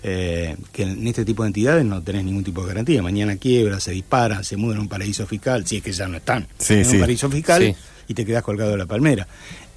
Eh, 0.04 0.56
que 0.72 0.82
en 0.82 1.06
este 1.06 1.24
tipo 1.24 1.44
de 1.44 1.46
entidades 1.46 1.84
no 1.84 2.02
tenés 2.02 2.24
ningún 2.24 2.42
tipo 2.42 2.60
de 2.62 2.68
garantía. 2.68 3.02
Mañana 3.02 3.36
quiebra, 3.36 3.78
se 3.78 3.92
disparan, 3.92 4.42
se 4.42 4.56
mudan 4.56 4.78
a 4.78 4.80
un 4.80 4.88
paraíso 4.88 5.26
fiscal, 5.28 5.64
si 5.64 5.76
es 5.76 5.82
que 5.82 5.92
ya 5.92 6.08
no 6.08 6.16
están 6.16 6.48
en 6.68 6.86
un 6.86 7.00
paraíso 7.00 7.30
fiscal 7.30 7.74
y 8.08 8.14
te 8.14 8.24
quedás 8.24 8.42
colgado 8.42 8.70
de 8.70 8.76
la 8.76 8.86
palmera. 8.86 9.26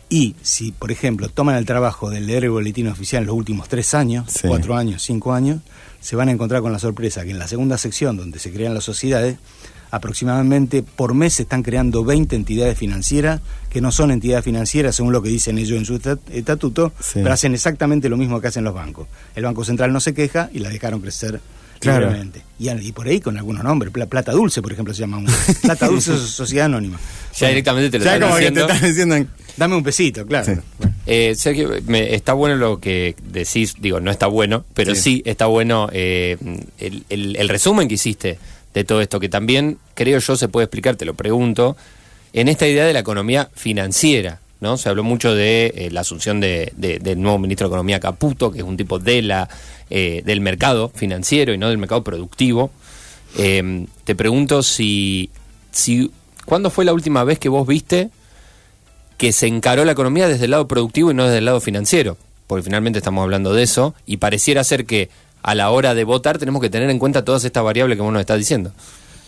Y 0.10 0.36
si, 0.42 0.72
por 0.72 0.92
ejemplo, 0.92 1.30
toman 1.30 1.56
el 1.56 1.66
trabajo 1.66 2.10
de 2.10 2.22
leer 2.22 2.44
el 2.44 2.52
boletín 2.52 2.88
oficial 2.88 3.24
en 3.24 3.28
los 3.28 3.36
últimos 3.36 3.68
tres 3.68 3.94
años, 3.94 4.32
cuatro 4.48 4.76
años, 4.76 5.02
cinco 5.02 5.34
años, 5.34 5.62
se 6.00 6.16
van 6.16 6.30
a 6.30 6.32
encontrar 6.32 6.62
con 6.62 6.72
la 6.72 6.80
sorpresa 6.80 7.24
que 7.24 7.32
en 7.32 7.40
la 7.40 7.48
segunda 7.48 7.78
sección, 7.80 8.16
donde 8.16 8.38
se 8.38 8.52
crean 8.52 8.76
las 8.76 8.84
sociedades, 8.84 9.38
aproximadamente 9.90 10.84
por 10.84 11.14
mes 11.14 11.36
se 11.36 11.44
están 11.44 11.64
creando 11.64 12.04
20 12.04 12.36
entidades 12.36 12.78
financieras 12.78 13.42
que 13.70 13.82
no 13.82 13.92
son 13.92 14.12
entidades 14.12 14.44
financieras 14.44 14.96
según 14.96 15.14
lo 15.14 15.22
que 15.22 15.30
dicen 15.30 15.58
ellos 15.58 15.78
en 15.78 15.86
su 15.86 15.96
estatuto, 16.32 16.92
pero 17.14 17.32
hacen 17.32 17.54
exactamente 17.54 18.10
lo 18.10 18.18
mismo 18.18 18.42
que 18.42 18.48
hacen 18.48 18.64
los 18.64 18.74
bancos. 18.74 19.08
El 19.36 19.46
Banco 19.46 19.64
Central 19.64 19.94
no 19.94 20.00
se 20.00 20.14
queja 20.14 20.50
y 20.54 20.60
la 20.60 20.70
dejaron 20.70 21.02
crecer 21.02 21.40
claramente. 21.94 22.42
Y, 22.58 22.70
y, 22.70 22.92
por 22.92 23.08
ahí 23.08 23.20
con 23.20 23.38
algunos 23.38 23.64
nombres, 23.64 23.92
Plata 23.92 24.32
Dulce, 24.32 24.62
por 24.62 24.72
ejemplo, 24.72 24.94
se 24.94 25.02
llama 25.02 25.18
un 25.18 25.28
Plata 25.62 25.88
Dulce 25.88 26.18
Sociedad 26.28 26.66
Anónima. 26.66 26.98
Ya 27.38 27.50
directamente 27.50 27.90
te 27.90 28.00
lo 28.00 28.06
ya 28.06 28.20
como 28.20 28.38
Que 28.38 28.52
te 28.52 28.62
están 28.62 28.82
diciendo 28.82 29.16
Dame 29.58 29.76
un 29.76 29.84
pesito, 29.84 30.26
claro. 30.26 30.62
Eh, 31.06 31.36
está 32.10 32.34
bueno 32.34 32.56
lo 32.56 32.80
que 32.80 33.16
decís, 33.24 33.76
digo, 33.80 34.00
no 34.00 34.12
está 34.12 34.28
bueno, 34.28 34.66
pero 34.74 34.96
sí, 34.96 35.22
está 35.26 35.46
bueno 35.46 35.90
eh, 35.94 36.38
el, 36.80 37.50
resumen 37.50 37.88
que 37.88 37.96
hiciste 37.96 38.38
de 38.74 38.84
todo 38.84 39.02
esto, 39.02 39.20
que 39.20 39.30
también 39.30 39.78
creo 39.94 40.20
yo 40.20 40.36
se 40.36 40.50
puede 40.50 40.66
explicar, 40.66 40.98
te 40.98 41.06
lo 41.06 41.14
pregunto, 41.14 41.78
en 42.34 42.50
esta 42.50 42.68
idea 42.68 42.86
de 42.86 42.92
la 42.92 43.00
economía 43.00 43.50
financiera. 43.56 44.40
¿No? 44.60 44.78
Se 44.78 44.90
habló 44.90 45.04
mucho 45.04 45.34
de 45.34 45.74
eh, 45.76 45.90
la 45.92 46.02
asunción 46.02 46.40
de, 46.40 46.72
del 46.76 47.22
nuevo 47.22 47.40
ministro 47.40 47.68
de 47.68 47.70
Economía 47.70 48.00
Caputo, 48.00 48.52
que 48.52 48.60
es 48.60 48.64
un 48.64 48.78
tipo 48.78 49.00
de 49.00 49.22
la, 49.22 49.50
del 49.90 50.42
mercado 50.42 50.90
financiero 50.94 51.54
y 51.54 51.58
no 51.58 51.70
del 51.70 51.78
mercado 51.78 52.04
productivo. 52.04 52.72
te 53.36 54.16
pregunto 54.16 54.64
si, 54.64 55.30
si, 55.72 56.12
¿cuándo 56.46 56.70
fue 56.70 56.86
la 56.86 56.94
última 56.94 57.24
vez 57.24 57.38
que 57.40 57.50
vos 57.50 57.68
viste 57.68 58.10
que 59.18 59.32
se 59.32 59.48
encaró 59.48 59.86
la 59.86 59.94
economía 59.94 60.28
desde 60.28 60.46
el 60.46 60.52
lado 60.52 60.68
productivo 60.68 61.12
y 61.12 61.14
no 61.14 61.24
desde 61.24 61.40
el 61.40 61.46
lado 61.46 61.62
financiero, 61.62 62.18
porque 62.48 62.64
finalmente 62.64 63.00
estamos 63.00 63.24
hablando 63.24 63.54
de 63.54 63.64
eso, 63.64 63.96
y 64.06 64.18
pareciera 64.18 64.64
ser 64.64 64.86
que 64.86 65.10
a 65.42 65.56
la 65.56 65.70
hora 65.70 65.94
de 65.94 66.04
votar 66.04 66.38
tenemos 66.38 66.62
que 66.62 66.70
tener 66.70 66.90
en 66.90 67.00
cuenta 67.00 67.24
todas 67.24 67.46
estas 67.46 67.64
variables 67.64 67.98
que 67.98 68.02
vos 68.02 68.12
nos 68.12 68.20
estás 68.20 68.38
diciendo. 68.38 68.72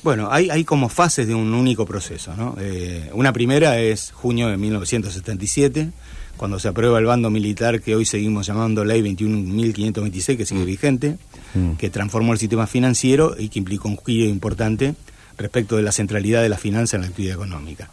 Bueno, 0.04 0.30
hay, 0.32 0.50
hay 0.50 0.64
como 0.64 0.90
fases 0.90 1.28
de 1.28 1.36
un 1.36 1.54
único 1.54 1.86
proceso. 1.86 2.36
¿no? 2.36 2.56
Eh, 2.60 3.10
una 3.14 3.34
primera 3.34 3.80
es 3.80 4.12
junio 4.12 4.48
de 4.48 4.58
1977, 4.58 5.92
cuando 6.38 6.60
se 6.60 6.68
aprueba 6.68 7.00
el 7.00 7.06
bando 7.06 7.30
militar 7.30 7.82
que 7.82 7.96
hoy 7.96 8.06
seguimos 8.06 8.46
llamando 8.46 8.86
Ley 8.86 9.02
21.526, 9.02 10.38
que 10.38 10.46
sigue 10.46 10.62
mm. 10.62 10.66
vigente, 10.66 11.18
mm. 11.56 11.72
que 11.74 11.90
transformó 11.90 12.34
el 12.34 12.40
sistema 12.40 12.68
financiero 12.68 13.36
y 13.38 13.50
que 13.50 13.60
implicó 13.60 13.88
un 13.88 13.98
giro 13.98 14.30
importante 14.30 14.94
respecto 15.38 15.76
de 15.76 15.84
la 15.84 15.92
centralidad 15.92 16.42
de 16.42 16.50
la 16.50 16.58
finanza 16.58 16.98
en 16.98 17.02
la 17.02 17.10
actividad 17.10 17.36
económica. 17.36 17.90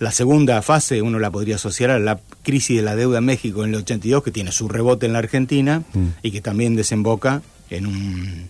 La 0.00 0.10
segunda 0.10 0.60
fase 0.62 1.02
uno 1.02 1.18
la 1.18 1.30
podría 1.30 1.54
asociar 1.54 1.90
a 1.90 1.98
la 1.98 2.18
crisis 2.42 2.76
de 2.76 2.82
la 2.82 2.96
deuda 2.96 3.18
en 3.18 3.24
México 3.26 3.64
en 3.64 3.70
el 3.70 3.80
82, 3.80 4.24
que 4.24 4.30
tiene 4.30 4.50
su 4.50 4.68
rebote 4.68 5.06
en 5.06 5.12
la 5.12 5.20
Argentina 5.20 5.82
mm. 5.92 6.06
y 6.22 6.30
que 6.30 6.40
también 6.40 6.74
desemboca 6.74 7.42
en 7.70 7.86
un 7.86 8.48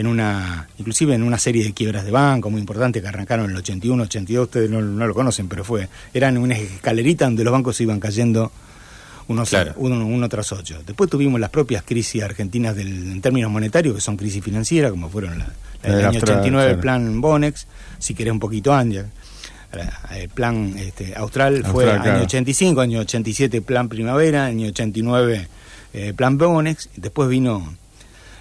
en 0.00 0.06
una 0.06 0.66
inclusive 0.78 1.14
en 1.14 1.22
una 1.22 1.38
serie 1.38 1.62
de 1.62 1.72
quiebras 1.72 2.06
de 2.06 2.10
banco 2.10 2.48
muy 2.48 2.60
importantes 2.60 3.02
que 3.02 3.08
arrancaron 3.08 3.44
en 3.44 3.50
el 3.52 3.56
81, 3.58 4.02
82, 4.04 4.44
ustedes 4.44 4.70
no, 4.70 4.80
lo 4.80 5.14
conocen, 5.14 5.46
pero 5.46 5.62
fue 5.62 5.88
eran 6.14 6.38
una 6.38 6.56
escalerita 6.56 7.26
donde 7.26 7.44
los 7.44 7.52
bancos 7.52 7.76
se 7.76 7.82
iban 7.82 8.00
cayendo 8.00 8.50
uno, 9.28 9.44
uno, 9.76 10.28
tras 10.28 10.50
otro. 10.52 10.82
Después 10.84 11.08
tuvimos 11.08 11.38
las 11.38 11.50
propias 11.50 11.84
crisis 11.84 12.20
argentinas 12.22 12.74
del, 12.74 13.12
en 13.12 13.20
términos 13.20 13.48
monetarios, 13.48 13.94
que 13.94 14.00
son 14.00 14.16
crisis 14.16 14.42
financieras, 14.42 14.90
como 14.90 15.08
fueron 15.08 15.38
la, 15.38 15.52
del 15.82 16.04
año 16.04 16.18
89, 16.18 16.72
el 16.72 16.78
plan 16.78 17.20
Bonex, 17.20 17.68
si 18.00 18.14
querés 18.14 18.32
un 18.32 18.40
poquito 18.40 18.74
antes, 18.74 19.04
el 20.16 20.28
plan 20.30 20.74
este, 20.78 21.14
austral, 21.14 21.64
fue 21.64 21.92
año 21.92 22.22
85, 22.22 22.80
año 22.80 23.00
87 23.00 23.62
plan 23.62 23.88
primavera, 23.88 24.46
año 24.46 24.66
89 24.68 25.48
eh, 25.92 26.12
plan 26.16 26.36
Bonex, 26.36 26.88
después 26.96 27.28
vino 27.28 27.76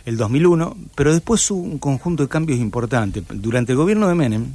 el 0.05 0.17
2001, 0.17 0.77
pero 0.95 1.13
después 1.13 1.49
hubo 1.51 1.61
un 1.61 1.79
conjunto 1.79 2.23
de 2.23 2.29
cambios 2.29 2.59
importantes. 2.59 3.23
Durante 3.29 3.73
el 3.73 3.77
gobierno 3.77 4.07
de 4.07 4.15
Menem 4.15 4.45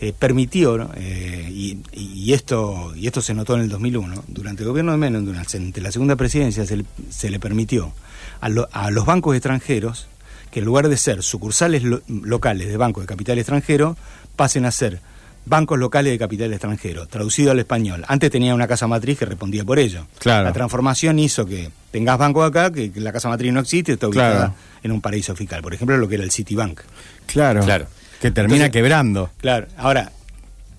eh, 0.00 0.12
permitió, 0.18 0.90
eh, 0.96 1.48
y, 1.50 2.32
esto, 2.32 2.92
y 2.96 3.06
esto 3.06 3.20
se 3.20 3.34
notó 3.34 3.54
en 3.54 3.62
el 3.62 3.68
2001, 3.68 4.24
durante 4.28 4.62
el 4.62 4.68
gobierno 4.68 4.92
de 4.92 4.98
Menem, 4.98 5.24
durante 5.24 5.80
la 5.80 5.92
segunda 5.92 6.16
presidencia, 6.16 6.66
se 6.66 6.78
le, 6.78 6.84
se 7.10 7.30
le 7.30 7.38
permitió 7.38 7.92
a, 8.40 8.46
a, 8.46 8.90
los 8.90 9.06
bancos 9.06 9.36
extranjeros 9.36 10.08
que 10.50 10.60
en 10.60 10.66
lugar 10.66 10.88
de 10.88 10.96
ser 10.96 11.22
sucursales 11.22 11.82
locales 12.08 12.68
de 12.68 12.76
bancos 12.76 13.02
de 13.02 13.06
capital 13.06 13.38
extranjero, 13.38 13.96
pasen 14.36 14.66
a 14.66 14.70
ser 14.70 15.00
bancos 15.44 15.78
locales 15.78 16.12
de 16.12 16.18
capital 16.18 16.52
extranjero, 16.52 17.06
traducido 17.06 17.50
al 17.50 17.58
español. 17.58 18.04
Antes 18.08 18.30
tenía 18.30 18.54
una 18.54 18.68
casa 18.68 18.86
matriz 18.86 19.18
que 19.18 19.24
respondía 19.24 19.64
por 19.64 19.78
ello. 19.78 20.06
Claro. 20.18 20.44
La 20.44 20.52
transformación 20.52 21.18
hizo 21.18 21.46
que 21.46 21.70
tengas 21.90 22.18
banco 22.18 22.42
acá, 22.44 22.72
que, 22.72 22.90
la 22.96 23.12
casa 23.12 23.28
matriz 23.28 23.52
no 23.52 23.60
existe, 23.60 23.92
está 23.92 24.08
ubicada 24.08 24.54
en 24.82 24.92
un 24.92 25.00
paraíso 25.00 25.34
fiscal. 25.34 25.62
Por 25.62 25.74
ejemplo, 25.74 25.96
lo 25.96 26.08
que 26.08 26.16
era 26.16 26.24
el 26.24 26.30
Citibank. 26.30 26.80
Claro. 27.26 27.62
Claro. 27.62 27.86
Que 28.20 28.30
termina 28.30 28.70
quebrando. 28.70 29.30
Claro. 29.40 29.66
Ahora, 29.76 30.12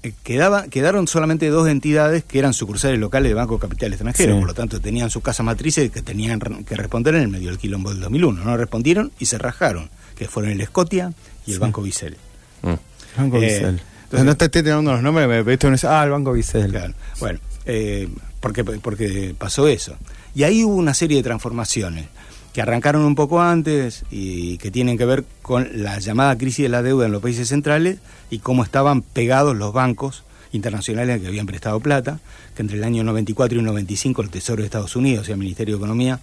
eh, 0.03 0.13
quedaba, 0.23 0.67
quedaron 0.67 1.07
solamente 1.07 1.47
dos 1.47 1.67
entidades 1.67 2.23
que 2.23 2.39
eran 2.39 2.53
sucursales 2.53 2.99
locales 2.99 3.29
de 3.29 3.33
Banco 3.33 3.55
de 3.55 3.61
Capital 3.61 3.93
Extranjero, 3.93 4.37
por 4.37 4.47
lo 4.47 4.53
tanto 4.53 4.79
tenían 4.79 5.09
sus 5.09 5.23
casas 5.23 5.45
matrices 5.45 5.91
que 5.91 6.01
tenían 6.01 6.39
que 6.65 6.75
responder 6.75 7.15
en 7.15 7.21
el 7.21 7.27
medio 7.29 7.49
del 7.49 7.57
quilombo 7.57 7.89
del 7.91 8.01
2001. 8.01 8.43
No 8.43 8.57
respondieron 8.57 9.11
y 9.19 9.27
se 9.27 9.37
rajaron, 9.37 9.89
que 10.17 10.27
fueron 10.27 10.51
el 10.51 10.65
Scotia 10.65 11.13
y 11.45 11.53
el 11.53 11.59
Banco 11.59 11.81
Vicel. 11.81 12.17
Mm. 12.61 12.73
Banco 13.17 13.37
eh, 13.41 13.77
no 14.21 14.37
te 14.37 14.45
estoy 14.45 14.63
tirando 14.63 14.91
los 14.91 15.01
nombres, 15.01 15.27
me 15.27 15.43
pediste 15.43 15.67
un... 15.67 15.77
Ah, 15.83 16.03
el 16.03 16.11
Banco 16.11 16.33
Vicel. 16.33 16.71
Claro. 16.71 16.93
Bueno, 17.19 17.39
eh, 17.65 18.07
porque, 18.39 18.63
porque 18.63 19.35
pasó 19.37 19.67
eso. 19.67 19.95
Y 20.35 20.43
ahí 20.43 20.63
hubo 20.63 20.75
una 20.75 20.93
serie 20.93 21.17
de 21.17 21.23
transformaciones 21.23 22.05
que 22.53 22.61
arrancaron 22.61 23.03
un 23.03 23.15
poco 23.15 23.41
antes 23.41 24.05
y 24.11 24.57
que 24.59 24.69
tienen 24.69 24.97
que 24.97 25.05
ver 25.05 25.25
con 25.41 25.67
la 25.73 25.99
llamada 25.99 26.37
crisis 26.37 26.63
de 26.63 26.69
la 26.69 26.83
deuda 26.83 27.07
en 27.07 27.11
los 27.11 27.21
países 27.21 27.47
centrales 27.47 27.97
y 28.29 28.39
cómo 28.39 28.63
estaban 28.63 29.01
pegados 29.01 29.55
los 29.55 29.73
bancos 29.73 30.23
internacionales 30.51 31.19
que 31.19 31.27
habían 31.27 31.47
prestado 31.47 31.79
plata, 31.79 32.19
que 32.55 32.61
entre 32.61 32.77
el 32.77 32.83
año 32.83 33.03
94 33.03 33.57
y 33.57 33.61
95 33.63 34.21
el 34.21 34.29
Tesoro 34.29 34.61
de 34.61 34.65
Estados 34.65 34.95
Unidos 34.95 35.27
y 35.27 35.31
el 35.31 35.37
Ministerio 35.39 35.75
de 35.75 35.79
Economía 35.79 36.19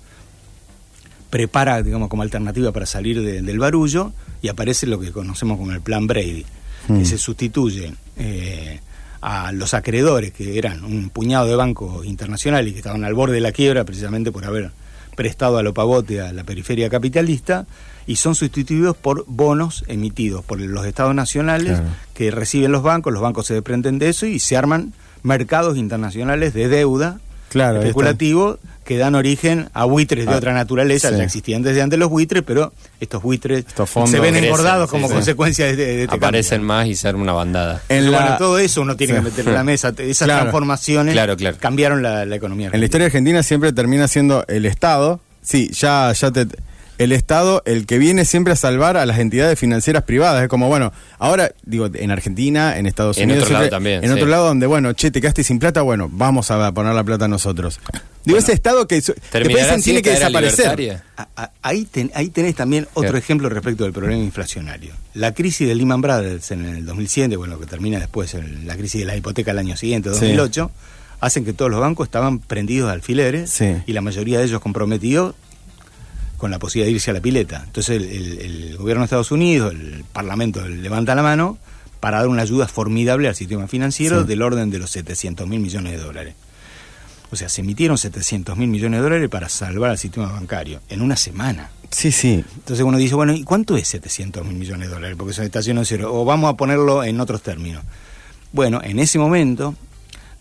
prepara, 1.31 1.83
digamos, 1.83 2.09
como 2.09 2.23
alternativa 2.23 2.71
para 2.71 2.87
salir 2.87 3.23
del 3.23 3.59
barullo 3.59 4.13
y 4.41 4.49
aparece 4.49 4.87
lo 4.87 5.01
que 5.01 5.11
conocemos 5.11 5.59
como 5.59 5.73
el 5.73 5.81
Plan 5.81 6.07
Brady 6.07 6.45
que 6.87 6.93
mm. 6.93 7.05
se 7.05 7.19
sustituye 7.19 7.95
eh, 8.17 8.81
a 9.21 9.53
los 9.53 9.75
acreedores, 9.75 10.33
que 10.33 10.59
eran 10.59 10.85
un 10.85 11.11
puñado 11.11 11.47
de 11.47 11.57
bancos 11.57 12.07
internacionales 12.07 12.71
y 12.71 12.73
que 12.73 12.79
estaban 12.79 13.05
al 13.05 13.15
borde 13.15 13.35
de 13.35 13.41
la 13.41 13.53
quiebra 13.53 13.85
precisamente 13.85 14.33
por 14.33 14.45
haber 14.45 14.71
prestado 15.15 15.59
a 15.59 15.63
lo 15.63 15.75
pavote 15.75 16.21
a 16.21 16.33
la 16.33 16.45
periferia 16.45 16.89
capitalista, 16.89 17.67
y 18.07 18.17
son 18.17 18.35
sustituidos 18.35 18.97
por 18.97 19.25
bonos 19.29 19.85
emitidos 19.87 20.45
por 20.45 20.59
los 20.61 20.87
estados 20.87 21.15
nacionales 21.15 21.81
que 22.15 22.31
reciben 22.31 22.73
los 22.73 22.83
bancos, 22.83 23.13
los 23.13 23.23
bancos 23.23 23.47
se 23.47 23.55
desprenden 23.55 23.99
de 23.99 24.09
eso 24.09 24.27
y 24.27 24.39
se 24.39 24.57
arman 24.57 24.95
mercados 25.23 25.77
internacionales 25.77 26.55
de 26.55 26.69
deuda 26.69 27.21
claro, 27.51 27.81
especulativo 27.81 28.59
que 28.85 28.97
dan 28.99 29.15
origen 29.15 29.69
a 29.73 29.85
buitres 29.85 30.27
de 30.27 30.33
ah, 30.33 30.37
otra 30.37 30.53
naturaleza, 30.53 31.11
ya 31.11 31.23
existían 31.23 31.63
desde 31.63 31.83
antes 31.83 31.99
los 31.99 32.09
buitres, 32.09 32.43
pero 32.45 32.73
estos 32.99 33.23
buitres 33.23 33.65
se 34.07 34.19
ven 34.19 34.37
engordados 34.37 34.91
como 34.91 35.09
consecuencia 35.09 35.67
de, 35.67 36.05
este 36.05 36.17
Aparecen 36.17 36.63
más 36.63 36.89
y 36.89 36.97
se 36.97 37.07
arma 37.07 37.23
una 37.23 37.33
bandada. 37.33 37.83
En 37.89 38.11
Bueno, 38.11 38.37
todo 38.39 38.59
eso 38.59 38.83
uno 38.83 38.97
tiene 38.97 39.15
que 39.15 39.21
meter 39.21 39.47
en 39.47 39.55
la 39.55 39.65
mesa, 39.65 39.95
esas 39.99 40.27
transformaciones 40.27 41.17
cambiaron 41.59 42.03
la, 42.03 42.25
la 42.25 42.37
economía. 42.37 42.71
En 42.73 42.81
la 42.81 42.87
historia 42.87 43.07
argentina 43.07 43.43
siempre 43.43 43.73
termina 43.73 44.09
siendo 44.09 44.45
el 44.49 44.67
Estado, 44.67 45.21
sí, 45.43 45.71
ya, 45.73 46.13
ya 46.13 46.31
te 46.31 46.47
el 47.01 47.13
Estado 47.13 47.63
el 47.65 47.87
que 47.87 47.97
viene 47.97 48.27
siempre 48.27 48.53
a 48.53 48.57
salvar 48.57 48.99
a 48.99 49.07
las 49.07 49.19
entidades 49.19 49.59
financieras 49.59 50.03
privadas. 50.03 50.43
Es 50.43 50.51
como, 50.51 50.69
bueno, 50.69 50.93
ahora, 51.19 51.51
digo, 51.65 51.89
en 51.95 52.11
Argentina, 52.11 52.77
en 52.77 52.85
Estados 52.85 53.17
Unidos. 53.17 53.39
En 53.39 53.43
otro 53.45 53.55
lado 53.55 53.71
también. 53.71 54.05
En 54.05 54.13
otro 54.13 54.27
lado 54.27 54.47
donde, 54.49 54.67
bueno, 54.67 54.93
che, 54.93 55.11
te 55.11 55.23
quedaste 55.23 55.43
sin 55.43 55.59
plata, 55.59 55.81
bueno, 55.81 56.11
vamos 56.13 56.51
a 56.51 56.71
poner 56.73 56.95
la 56.95 57.03
plata 57.03 57.27
nosotros. 57.27 57.81
Digo, 58.27 58.39
ese 58.39 58.53
Estado 58.53 58.87
que, 58.87 59.01
que 59.01 59.15
tiene 59.83 60.03
que 60.03 60.11
desaparecer. 60.11 61.03
ahí, 61.63 61.89
ahí 62.13 62.29
tenés 62.29 62.55
también 62.55 62.87
otro 62.93 63.17
ejemplo 63.17 63.49
respecto 63.49 63.85
del 63.85 63.95
problema 63.95 64.23
inflacionario. 64.23 64.93
La 65.15 65.33
crisis 65.33 65.67
de 65.67 65.75
Lehman 65.75 66.03
Brothers 66.03 66.51
en 66.51 66.67
el 66.67 66.85
2007, 66.85 67.35
bueno, 67.37 67.59
que 67.59 67.65
termina 67.65 67.99
después 67.99 68.35
en 68.35 68.67
la 68.67 68.77
crisis 68.77 69.01
de 69.01 69.07
la 69.07 69.17
hipoteca 69.17 69.53
el 69.53 69.59
año 69.59 69.75
siguiente, 69.79 70.11
2008, 70.11 70.71
hacen 71.21 71.47
que 71.47 71.55
todos 71.55 71.71
los 71.71 71.81
bancos 71.81 72.09
estaban 72.09 72.41
prendidos 72.41 72.89
de 72.89 72.93
alfileres 72.93 73.59
y 73.87 73.93
la 73.95 74.03
mayoría 74.03 74.39
de 74.39 74.45
ellos 74.45 74.61
comprometidos 74.61 75.35
con 76.41 76.51
la 76.51 76.59
posibilidad 76.59 76.87
de 76.87 76.93
irse 76.93 77.11
a 77.11 77.15
la 77.15 77.21
pileta. 77.21 77.63
Entonces 77.67 78.01
el, 78.01 78.77
gobierno 78.79 79.03
de 79.03 79.05
Estados 79.05 79.31
Unidos, 79.31 79.75
el 79.75 80.05
Parlamento 80.11 80.67
levanta 80.67 81.15
la 81.15 81.23
mano 81.23 81.59
para 82.01 82.17
dar 82.21 82.29
una 82.29 82.41
ayuda 82.41 82.67
formidable 82.67 83.29
al 83.29 83.35
sistema 83.35 83.69
financiero 83.69 84.25
del 84.25 84.41
orden 84.41 84.71
de 84.71 84.79
los 84.79 84.91
700 84.91 85.47
mil 85.47 85.61
millones 85.61 85.93
de 85.93 85.99
dólares. 85.99 86.35
O 87.31 87.37
sea, 87.37 87.51
se 87.51 87.61
emitieron 87.61 87.99
700 87.99 88.57
mil 88.57 88.69
millones 88.69 89.01
de 89.01 89.03
dólares 89.03 89.29
para 89.29 89.51
salvar 89.51 89.91
al 89.91 89.99
sistema 89.99 90.33
bancario 90.33 90.81
en 90.89 91.03
una 91.03 91.15
semana. 91.15 91.71
Sí, 91.91 92.11
sí. 92.11 92.43
Entonces 92.55 92.87
uno 92.87 92.97
dice, 92.97 93.15
bueno, 93.15 93.35
¿y 93.35 93.45
cuánto 93.45 93.77
es 93.77 93.87
700 93.89 94.43
mil 94.47 94.57
millones 94.57 94.89
de 94.89 94.95
dólares? 94.95 95.17
Porque 95.19 95.39
está 95.43 95.61
lleno 95.61 95.81
de 95.81 95.87
cero. 95.87 96.09
O 96.11 96.25
vamos 96.25 96.51
a 96.51 96.57
ponerlo 96.57 97.05
en 97.05 97.21
otros 97.21 97.43
términos. 97.43 97.85
Bueno, 98.53 98.81
en 98.83 98.99
ese 98.99 99.19
momento, 99.19 99.75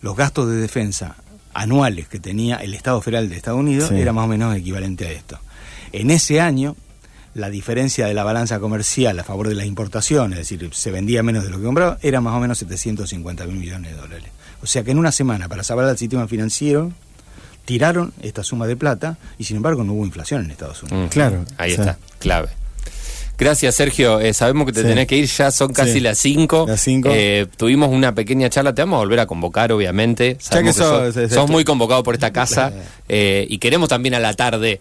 los 0.00 0.16
gastos 0.16 0.48
de 0.48 0.56
defensa 0.56 1.16
anuales 1.52 2.08
que 2.08 2.18
tenía 2.18 2.56
el 2.56 2.72
Estado 2.72 3.02
Federal 3.02 3.28
de 3.28 3.36
Estados 3.36 3.60
Unidos 3.60 3.90
era 3.90 4.14
más 4.14 4.24
o 4.24 4.28
menos 4.28 4.56
equivalente 4.56 5.06
a 5.06 5.10
esto. 5.10 5.38
En 5.92 6.10
ese 6.10 6.40
año, 6.40 6.76
la 7.34 7.50
diferencia 7.50 8.06
de 8.06 8.14
la 8.14 8.24
balanza 8.24 8.58
comercial 8.58 9.18
a 9.18 9.24
favor 9.24 9.48
de 9.48 9.54
las 9.54 9.66
importaciones, 9.66 10.38
es 10.38 10.48
decir, 10.48 10.70
se 10.74 10.90
vendía 10.90 11.22
menos 11.22 11.44
de 11.44 11.50
lo 11.50 11.58
que 11.58 11.64
compraba, 11.64 11.98
era 12.02 12.20
más 12.20 12.34
o 12.34 12.40
menos 12.40 12.58
750 12.58 13.46
mil 13.46 13.56
millones 13.56 13.92
de 13.92 13.96
dólares. 13.96 14.30
O 14.62 14.66
sea 14.66 14.82
que 14.82 14.90
en 14.90 14.98
una 14.98 15.12
semana, 15.12 15.48
para 15.48 15.62
salvar 15.62 15.86
al 15.86 15.98
sistema 15.98 16.26
financiero, 16.28 16.92
tiraron 17.64 18.12
esta 18.22 18.42
suma 18.42 18.66
de 18.66 18.76
plata 18.76 19.16
y 19.38 19.44
sin 19.44 19.56
embargo 19.56 19.84
no 19.84 19.92
hubo 19.92 20.04
inflación 20.04 20.44
en 20.44 20.50
Estados 20.50 20.82
Unidos. 20.82 21.06
Mm, 21.06 21.08
claro. 21.08 21.44
Ahí 21.56 21.72
está, 21.72 21.98
clave. 22.18 22.48
Gracias, 23.40 23.74
Sergio. 23.74 24.20
Eh, 24.20 24.34
sabemos 24.34 24.66
que 24.66 24.72
te 24.72 24.82
tenés 24.82 25.06
que 25.06 25.16
ir, 25.16 25.24
ya 25.24 25.50
son 25.50 25.72
casi 25.72 25.98
las 25.98 26.18
5. 26.18 26.66
Las 26.68 26.82
5. 26.82 27.08
Eh, 27.10 27.46
tuvimos 27.56 27.88
una 27.88 28.14
pequeña 28.14 28.50
charla, 28.50 28.74
te 28.74 28.82
vamos 28.82 28.98
a 28.98 29.00
volver 29.00 29.18
a 29.18 29.26
convocar, 29.26 29.72
obviamente. 29.72 30.36
Sabemos 30.38 30.76
que, 30.76 31.28
sos, 31.30 31.48
muy 31.48 31.64
convocado 31.64 32.02
por 32.02 32.14
esta 32.14 32.32
casa 32.34 32.70
eh, 33.08 33.46
y 33.48 33.56
queremos 33.56 33.88
también 33.88 34.14
a 34.14 34.20
la 34.20 34.34
tarde 34.34 34.80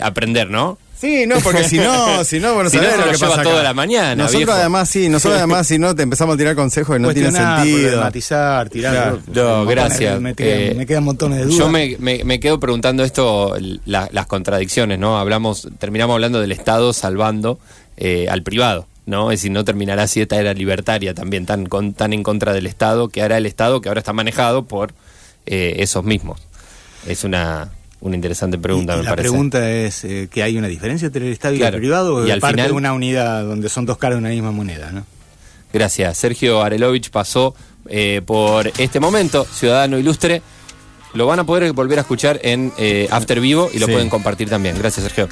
aprender, 0.00 0.48
¿no? 0.50 0.78
Sí, 0.98 1.26
no, 1.26 1.38
porque 1.40 1.64
si 1.64 1.78
no, 1.78 2.24
si 2.24 2.40
no, 2.40 2.54
bueno, 2.54 2.70
si 2.70 2.78
sabés 2.78 2.96
lo, 2.96 3.12
que 3.12 3.18
pasa 3.18 3.42
toda 3.42 3.62
la 3.62 3.74
mañana. 3.74 4.24
Nosotros 4.24 4.50
además 4.50 4.88
sí, 4.88 5.08
nosotros 5.08 5.38
además 5.38 5.66
si 5.66 5.78
no 5.78 5.94
te 5.94 6.02
empezamos 6.02 6.34
a 6.34 6.38
tirar 6.38 6.56
consejos 6.56 6.96
que 6.96 7.00
no 7.00 7.12
tienen 7.12 7.32
sentido. 7.32 8.00
matizar, 8.00 8.68
tirar. 8.68 9.18
No, 9.32 9.66
gracias. 9.66 10.20
Me, 10.20 10.34
quedan, 10.34 11.04
montones 11.04 11.38
de 11.38 11.44
dudas. 11.44 11.58
Yo 11.58 11.68
me, 11.68 11.96
me, 11.98 12.40
quedo 12.40 12.58
preguntando 12.58 13.04
esto, 13.04 13.56
las 13.84 14.26
contradicciones, 14.26 14.98
¿no? 14.98 15.18
Hablamos, 15.18 15.68
terminamos 15.78 16.14
hablando 16.14 16.40
del 16.40 16.52
Estado 16.52 16.92
salvando 16.92 17.58
eh, 17.96 18.28
al 18.30 18.42
privado. 18.42 18.86
¿no? 19.06 19.30
Es 19.30 19.38
decir, 19.38 19.52
no 19.52 19.64
terminará 19.64 20.02
así 20.02 20.20
esta 20.20 20.36
era 20.36 20.52
libertaria 20.52 21.14
también, 21.14 21.46
tan, 21.46 21.66
con, 21.66 21.94
tan 21.94 22.12
en 22.12 22.24
contra 22.24 22.52
del 22.52 22.66
Estado, 22.66 23.08
que 23.08 23.22
hará 23.22 23.38
el 23.38 23.46
Estado 23.46 23.80
que 23.80 23.88
ahora 23.88 24.00
está 24.00 24.12
manejado 24.12 24.64
por 24.64 24.94
eh, 25.46 25.76
esos 25.78 26.04
mismos. 26.04 26.40
Es 27.06 27.22
una, 27.22 27.70
una 28.00 28.14
interesante 28.14 28.58
pregunta, 28.58 28.96
me 28.96 29.02
la 29.02 29.16
pregunta 29.16 29.70
es 29.70 30.04
eh, 30.04 30.28
que 30.30 30.42
hay 30.42 30.56
una 30.58 30.68
diferencia 30.68 31.06
entre 31.06 31.26
el 31.26 31.32
Estado 31.32 31.54
y 31.54 31.62
el 31.62 31.74
privado 31.74 32.16
o 32.16 32.26
y 32.26 32.30
al 32.30 32.40
parte 32.40 32.62
de 32.62 32.72
una 32.72 32.92
unidad 32.92 33.44
donde 33.44 33.68
son 33.68 33.86
dos 33.86 33.98
caras 33.98 34.16
de 34.16 34.20
una 34.20 34.30
misma 34.30 34.52
moneda, 34.52 34.92
¿no? 34.92 35.04
Gracias. 35.72 36.16
Sergio 36.16 36.62
Arelovich 36.62 37.10
pasó 37.10 37.54
por 38.24 38.72
este 38.78 39.00
momento, 39.00 39.44
Ciudadano 39.44 39.98
Ilustre. 39.98 40.42
Lo 41.14 41.26
van 41.26 41.38
a 41.38 41.44
poder 41.44 41.72
volver 41.72 41.98
a 41.98 42.02
escuchar 42.02 42.40
en 42.42 42.72
After 43.10 43.40
Vivo 43.40 43.70
y 43.72 43.78
lo 43.78 43.86
pueden 43.86 44.08
compartir 44.08 44.48
también. 44.48 44.78
Gracias, 44.78 45.04
Sergio. 45.04 45.28